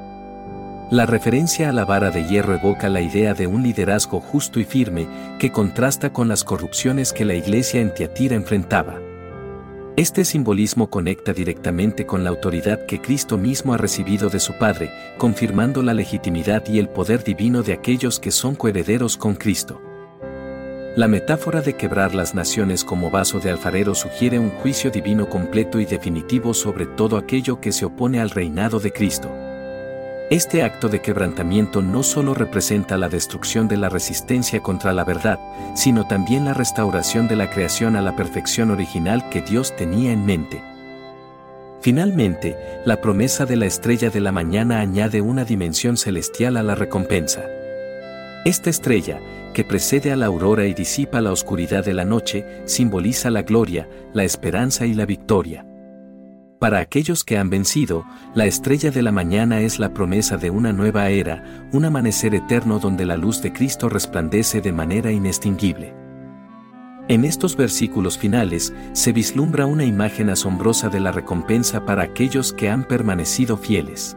La 0.92 1.06
referencia 1.06 1.68
a 1.68 1.74
la 1.74 1.84
vara 1.84 2.10
de 2.10 2.24
hierro 2.24 2.56
evoca 2.56 2.88
la 2.88 3.02
idea 3.02 3.34
de 3.34 3.48
un 3.48 3.64
liderazgo 3.64 4.22
justo 4.22 4.62
y 4.62 4.64
firme 4.64 5.10
que 5.40 5.52
contrasta 5.52 6.14
con 6.14 6.30
las 6.30 6.46
corrupciones 6.46 7.12
que 7.12 7.26
la 7.26 7.34
iglesia 7.34 7.82
en 7.82 7.94
Tiatira 7.94 8.38
enfrentaba. 8.38 8.98
Este 9.98 10.24
simbolismo 10.24 10.90
conecta 10.90 11.34
directamente 11.34 12.06
con 12.06 12.24
la 12.24 12.30
autoridad 12.30 12.86
que 12.86 13.02
Cristo 13.02 13.38
mismo 13.38 13.74
ha 13.74 13.78
recibido 13.78 14.30
de 14.30 14.40
su 14.40 14.54
Padre, 14.58 14.90
confirmando 15.18 15.84
la 15.84 15.94
legitimidad 15.94 16.66
y 16.66 16.80
el 16.80 16.88
poder 16.88 17.26
divino 17.26 17.62
de 17.62 17.74
aquellos 17.74 18.22
que 18.22 18.32
son 18.32 18.56
coherederos 18.56 19.18
con 19.18 19.36
Cristo. 19.36 19.82
La 20.96 21.08
metáfora 21.08 21.62
de 21.62 21.74
quebrar 21.74 22.16
las 22.16 22.34
naciones 22.34 22.84
como 22.84 23.12
vaso 23.12 23.40
de 23.40 23.52
alfarero 23.52 23.94
sugiere 23.94 24.40
un 24.40 24.50
juicio 24.50 24.90
divino 24.90 25.30
completo 25.30 25.80
y 25.80 25.86
definitivo 25.86 26.54
sobre 26.54 26.88
todo 26.88 27.18
aquello 27.18 27.62
que 27.62 27.72
se 27.72 27.86
opone 27.86 28.20
al 28.20 28.32
reinado 28.32 28.80
de 28.80 28.92
Cristo. 28.92 29.30
Este 30.32 30.64
acto 30.64 30.90
de 30.90 31.00
quebrantamiento 31.02 31.82
no 31.84 32.02
solo 32.02 32.34
representa 32.34 32.98
la 32.98 33.08
destrucción 33.08 33.68
de 33.68 33.78
la 33.78 33.90
resistencia 33.90 34.62
contra 34.62 34.92
la 34.92 35.04
verdad, 35.04 35.40
sino 35.76 36.08
también 36.08 36.46
la 36.46 36.54
restauración 36.54 37.28
de 37.28 37.36
la 37.36 37.50
creación 37.52 37.96
a 37.96 38.02
la 38.02 38.16
perfección 38.16 38.72
original 38.72 39.30
que 39.30 39.42
Dios 39.42 39.76
tenía 39.76 40.12
en 40.12 40.26
mente. 40.26 40.62
Finalmente, 41.82 42.58
la 42.86 43.00
promesa 43.00 43.46
de 43.46 43.56
la 43.56 43.68
estrella 43.68 44.10
de 44.10 44.20
la 44.20 44.32
mañana 44.32 44.82
añade 44.82 45.22
una 45.22 45.46
dimensión 45.46 45.98
celestial 45.98 46.58
a 46.58 46.64
la 46.64 46.76
recompensa. 46.76 47.44
Esta 48.46 48.70
estrella, 48.70 49.20
que 49.54 49.66
precede 49.66 50.12
a 50.12 50.16
la 50.16 50.28
aurora 50.28 50.66
y 50.66 50.74
disipa 50.74 51.20
la 51.20 51.32
oscuridad 51.32 51.84
de 51.84 51.94
la 51.94 52.06
noche, 52.06 52.46
simboliza 52.66 53.30
la 53.30 53.42
gloria, 53.42 53.90
la 54.14 54.24
esperanza 54.24 54.86
y 54.86 54.94
la 54.94 55.06
victoria. 55.06 55.66
Para 56.60 56.80
aquellos 56.80 57.24
que 57.24 57.38
han 57.38 57.50
vencido, 57.50 58.06
la 58.34 58.46
estrella 58.46 58.92
de 58.92 59.02
la 59.02 59.12
mañana 59.12 59.62
es 59.62 59.80
la 59.80 59.94
promesa 59.94 60.38
de 60.38 60.50
una 60.50 60.74
nueva 60.74 61.10
era, 61.10 61.68
un 61.74 61.86
amanecer 61.86 62.36
eterno 62.36 62.80
donde 62.80 63.06
la 63.06 63.18
luz 63.18 63.42
de 63.42 63.52
Cristo 63.52 63.90
resplandece 63.90 64.62
de 64.62 64.72
manera 64.72 65.12
inextinguible. 65.12 65.94
En 67.10 67.26
estos 67.26 67.58
versículos 67.58 68.18
finales 68.18 68.74
se 68.94 69.12
vislumbra 69.12 69.66
una 69.66 69.84
imagen 69.84 70.30
asombrosa 70.30 70.90
de 70.90 71.00
la 71.00 71.12
recompensa 71.12 71.86
para 71.86 72.04
aquellos 72.04 72.54
que 72.54 72.70
han 72.70 72.84
permanecido 72.84 73.58
fieles. 73.58 74.16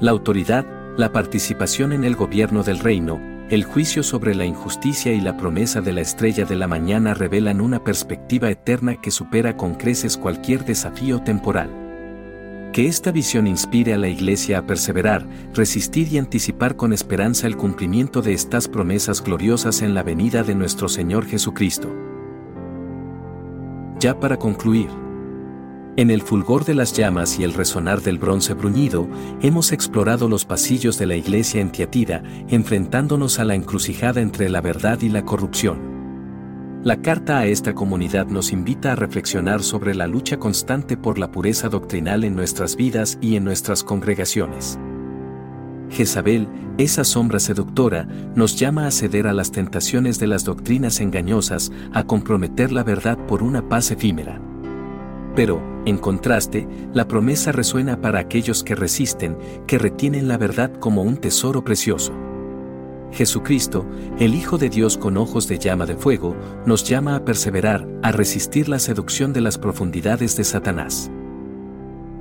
La 0.00 0.12
autoridad, 0.12 0.64
la 0.98 1.12
participación 1.12 1.92
en 1.92 2.02
el 2.02 2.16
gobierno 2.16 2.64
del 2.64 2.80
reino, 2.80 3.20
el 3.50 3.62
juicio 3.62 4.02
sobre 4.02 4.34
la 4.34 4.44
injusticia 4.44 5.12
y 5.12 5.20
la 5.20 5.36
promesa 5.36 5.80
de 5.80 5.92
la 5.92 6.00
estrella 6.00 6.44
de 6.44 6.56
la 6.56 6.66
mañana 6.66 7.14
revelan 7.14 7.60
una 7.60 7.84
perspectiva 7.84 8.50
eterna 8.50 9.00
que 9.00 9.12
supera 9.12 9.56
con 9.56 9.76
creces 9.76 10.16
cualquier 10.16 10.64
desafío 10.64 11.22
temporal. 11.22 11.70
Que 12.72 12.88
esta 12.88 13.12
visión 13.12 13.46
inspire 13.46 13.94
a 13.94 13.96
la 13.96 14.08
Iglesia 14.08 14.58
a 14.58 14.66
perseverar, 14.66 15.24
resistir 15.54 16.12
y 16.12 16.18
anticipar 16.18 16.74
con 16.74 16.92
esperanza 16.92 17.46
el 17.46 17.56
cumplimiento 17.56 18.20
de 18.20 18.32
estas 18.32 18.66
promesas 18.66 19.22
gloriosas 19.22 19.82
en 19.82 19.94
la 19.94 20.02
venida 20.02 20.42
de 20.42 20.56
nuestro 20.56 20.88
Señor 20.88 21.26
Jesucristo. 21.26 21.94
Ya 24.00 24.18
para 24.18 24.36
concluir. 24.36 25.07
En 25.98 26.12
el 26.12 26.22
fulgor 26.22 26.64
de 26.64 26.74
las 26.74 26.92
llamas 26.92 27.40
y 27.40 27.42
el 27.42 27.52
resonar 27.52 28.02
del 28.02 28.18
bronce 28.18 28.54
bruñido, 28.54 29.08
hemos 29.42 29.72
explorado 29.72 30.28
los 30.28 30.44
pasillos 30.44 30.96
de 30.96 31.06
la 31.06 31.16
iglesia 31.16 31.60
en 31.60 31.72
Tiatira, 31.72 32.22
enfrentándonos 32.46 33.40
a 33.40 33.44
la 33.44 33.56
encrucijada 33.56 34.20
entre 34.20 34.48
la 34.48 34.60
verdad 34.60 35.00
y 35.00 35.08
la 35.08 35.24
corrupción. 35.24 36.78
La 36.84 37.02
carta 37.02 37.40
a 37.40 37.46
esta 37.46 37.74
comunidad 37.74 38.28
nos 38.28 38.52
invita 38.52 38.92
a 38.92 38.94
reflexionar 38.94 39.60
sobre 39.60 39.92
la 39.92 40.06
lucha 40.06 40.38
constante 40.38 40.96
por 40.96 41.18
la 41.18 41.32
pureza 41.32 41.68
doctrinal 41.68 42.22
en 42.22 42.36
nuestras 42.36 42.76
vidas 42.76 43.18
y 43.20 43.34
en 43.34 43.42
nuestras 43.42 43.82
congregaciones. 43.82 44.78
Jezabel, 45.90 46.46
esa 46.78 47.02
sombra 47.02 47.40
seductora, 47.40 48.06
nos 48.36 48.56
llama 48.56 48.86
a 48.86 48.92
ceder 48.92 49.26
a 49.26 49.32
las 49.32 49.50
tentaciones 49.50 50.20
de 50.20 50.28
las 50.28 50.44
doctrinas 50.44 51.00
engañosas, 51.00 51.72
a 51.92 52.04
comprometer 52.04 52.70
la 52.70 52.84
verdad 52.84 53.18
por 53.26 53.42
una 53.42 53.68
paz 53.68 53.90
efímera. 53.90 54.40
Pero, 55.34 55.77
en 55.88 55.98
contraste, 55.98 56.68
la 56.92 57.08
promesa 57.08 57.52
resuena 57.52 58.00
para 58.00 58.18
aquellos 58.18 58.64
que 58.64 58.74
resisten, 58.74 59.36
que 59.66 59.78
retienen 59.78 60.28
la 60.28 60.38
verdad 60.38 60.72
como 60.72 61.02
un 61.02 61.16
tesoro 61.16 61.64
precioso. 61.64 62.12
Jesucristo, 63.12 63.86
el 64.18 64.34
Hijo 64.34 64.58
de 64.58 64.68
Dios 64.68 64.98
con 64.98 65.16
ojos 65.16 65.48
de 65.48 65.58
llama 65.58 65.86
de 65.86 65.96
fuego, 65.96 66.36
nos 66.66 66.84
llama 66.84 67.16
a 67.16 67.24
perseverar, 67.24 67.88
a 68.02 68.12
resistir 68.12 68.68
la 68.68 68.78
seducción 68.78 69.32
de 69.32 69.40
las 69.40 69.58
profundidades 69.58 70.36
de 70.36 70.44
Satanás. 70.44 71.10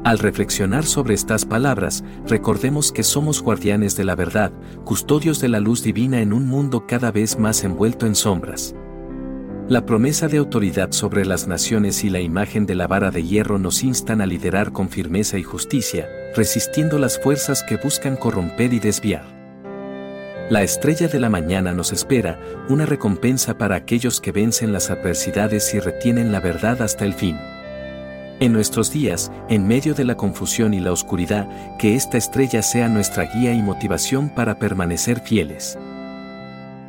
Al 0.04 0.20
reflexionar 0.20 0.86
sobre 0.86 1.14
estas 1.14 1.44
palabras, 1.44 2.04
recordemos 2.28 2.94
que 2.94 3.04
somos 3.04 3.42
guardianes 3.42 3.98
de 3.98 4.06
la 4.06 4.16
verdad, 4.16 4.54
custodios 4.86 5.42
de 5.42 5.50
la 5.50 5.60
luz 5.60 5.84
divina 5.84 6.22
en 6.22 6.32
un 6.32 6.46
mundo 6.46 6.86
cada 6.88 7.12
vez 7.12 7.38
más 7.38 7.64
envuelto 7.66 8.06
en 8.06 8.16
sombras. 8.16 8.74
La 9.70 9.86
promesa 9.86 10.30
de 10.30 10.38
autoridad 10.38 10.94
sobre 10.94 11.26
las 11.26 11.46
naciones 11.46 12.06
y 12.06 12.10
la 12.10 12.22
imagen 12.22 12.66
de 12.66 12.74
la 12.74 12.88
vara 12.88 13.12
de 13.12 13.24
hierro 13.24 13.60
nos 13.60 13.84
instan 13.84 14.22
a 14.22 14.26
liderar 14.26 14.72
con 14.72 14.88
firmeza 14.88 15.38
y 15.38 15.44
justicia, 15.44 16.08
resistiendo 16.38 16.98
las 16.98 17.20
fuerzas 17.20 17.64
que 17.64 17.76
buscan 17.76 18.16
corromper 18.16 18.72
y 18.72 18.80
desviar. 18.80 19.26
La 20.50 20.64
estrella 20.64 21.10
de 21.10 21.20
la 21.20 21.30
mañana 21.30 21.74
nos 21.74 21.92
espera, 21.92 22.40
una 22.70 22.86
recompensa 22.86 23.58
para 23.58 23.76
aquellos 23.76 24.22
que 24.22 24.32
vencen 24.32 24.72
las 24.72 24.90
adversidades 24.90 25.74
y 25.74 25.82
retienen 25.82 26.32
la 26.32 26.40
verdad 26.40 26.82
hasta 26.82 27.04
el 27.04 27.14
fin. 27.14 27.38
En 28.40 28.54
nuestros 28.54 28.94
días, 28.94 29.34
en 29.50 29.68
medio 29.68 29.94
de 29.94 30.06
la 30.06 30.16
confusión 30.16 30.74
y 30.74 30.80
la 30.80 30.94
oscuridad, 30.94 31.78
que 31.78 31.96
esta 31.96 32.18
estrella 32.18 32.62
sea 32.62 32.88
nuestra 32.88 33.26
guía 33.26 33.52
y 33.52 33.62
motivación 33.62 34.30
para 34.30 34.60
permanecer 34.60 35.20
fieles. 35.20 35.78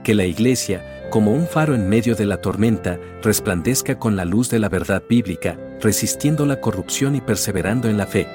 Que 0.05 0.15
la 0.15 0.27
Iglesia, 0.27 0.85
como 1.11 1.33
un 1.33 1.47
faro 1.47 1.75
en 1.75 1.89
medio 1.89 2.15
de 2.15 2.27
la 2.27 2.41
tormenta, 2.41 2.99
resplandezca 3.23 3.99
con 3.99 4.17
la 4.17 4.25
luz 4.25 4.51
de 4.51 4.59
la 4.59 4.69
verdad 4.69 5.03
bíblica, 5.09 5.59
resistiendo 5.81 6.47
la 6.47 6.61
corrupción 6.61 7.15
y 7.15 7.21
perseverando 7.21 7.89
en 7.89 7.97
la 7.97 8.07
fe 8.07 8.27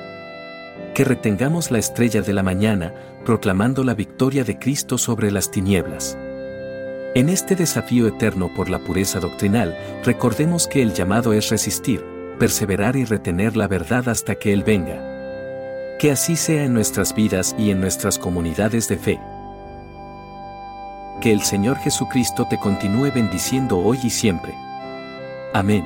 que 0.94 1.04
retengamos 1.04 1.72
la 1.72 1.80
estrella 1.80 2.22
de 2.22 2.34
la 2.34 2.44
mañana, 2.44 2.94
proclamando 3.26 3.84
la 3.84 3.96
victoria 3.96 4.44
de 4.44 4.60
Cristo 4.60 4.98
sobre 4.98 5.32
las 5.32 5.50
tinieblas. 5.52 6.18
En 7.16 7.30
este 7.30 7.56
desafío 7.56 8.08
eterno 8.08 8.52
por 8.56 8.70
la 8.70 8.80
pureza 8.80 9.20
doctrinal, 9.20 9.78
recordemos 10.04 10.68
que 10.68 10.82
el 10.82 10.94
llamado 10.94 11.34
es 11.34 11.50
resistir, 11.50 12.04
perseverar 12.40 12.96
y 12.96 13.06
retener 13.06 13.56
la 13.56 13.68
verdad 13.68 14.10
hasta 14.10 14.36
que 14.36 14.54
Él 14.54 14.64
venga. 14.64 15.98
Que 16.00 16.12
así 16.12 16.36
sea 16.36 16.64
en 16.64 16.74
nuestras 16.74 17.16
vidas 17.16 17.56
y 17.58 17.72
en 17.72 17.80
nuestras 17.80 18.18
comunidades 18.18 18.88
de 18.88 18.98
fe. 18.98 19.20
Que 21.22 21.32
el 21.32 21.42
Señor 21.42 21.78
Jesucristo 21.78 22.46
te 22.46 22.58
continúe 22.58 23.12
bendiciendo 23.12 23.80
hoy 23.80 24.00
y 24.04 24.10
siempre. 24.10 24.54
Amén. 25.54 25.86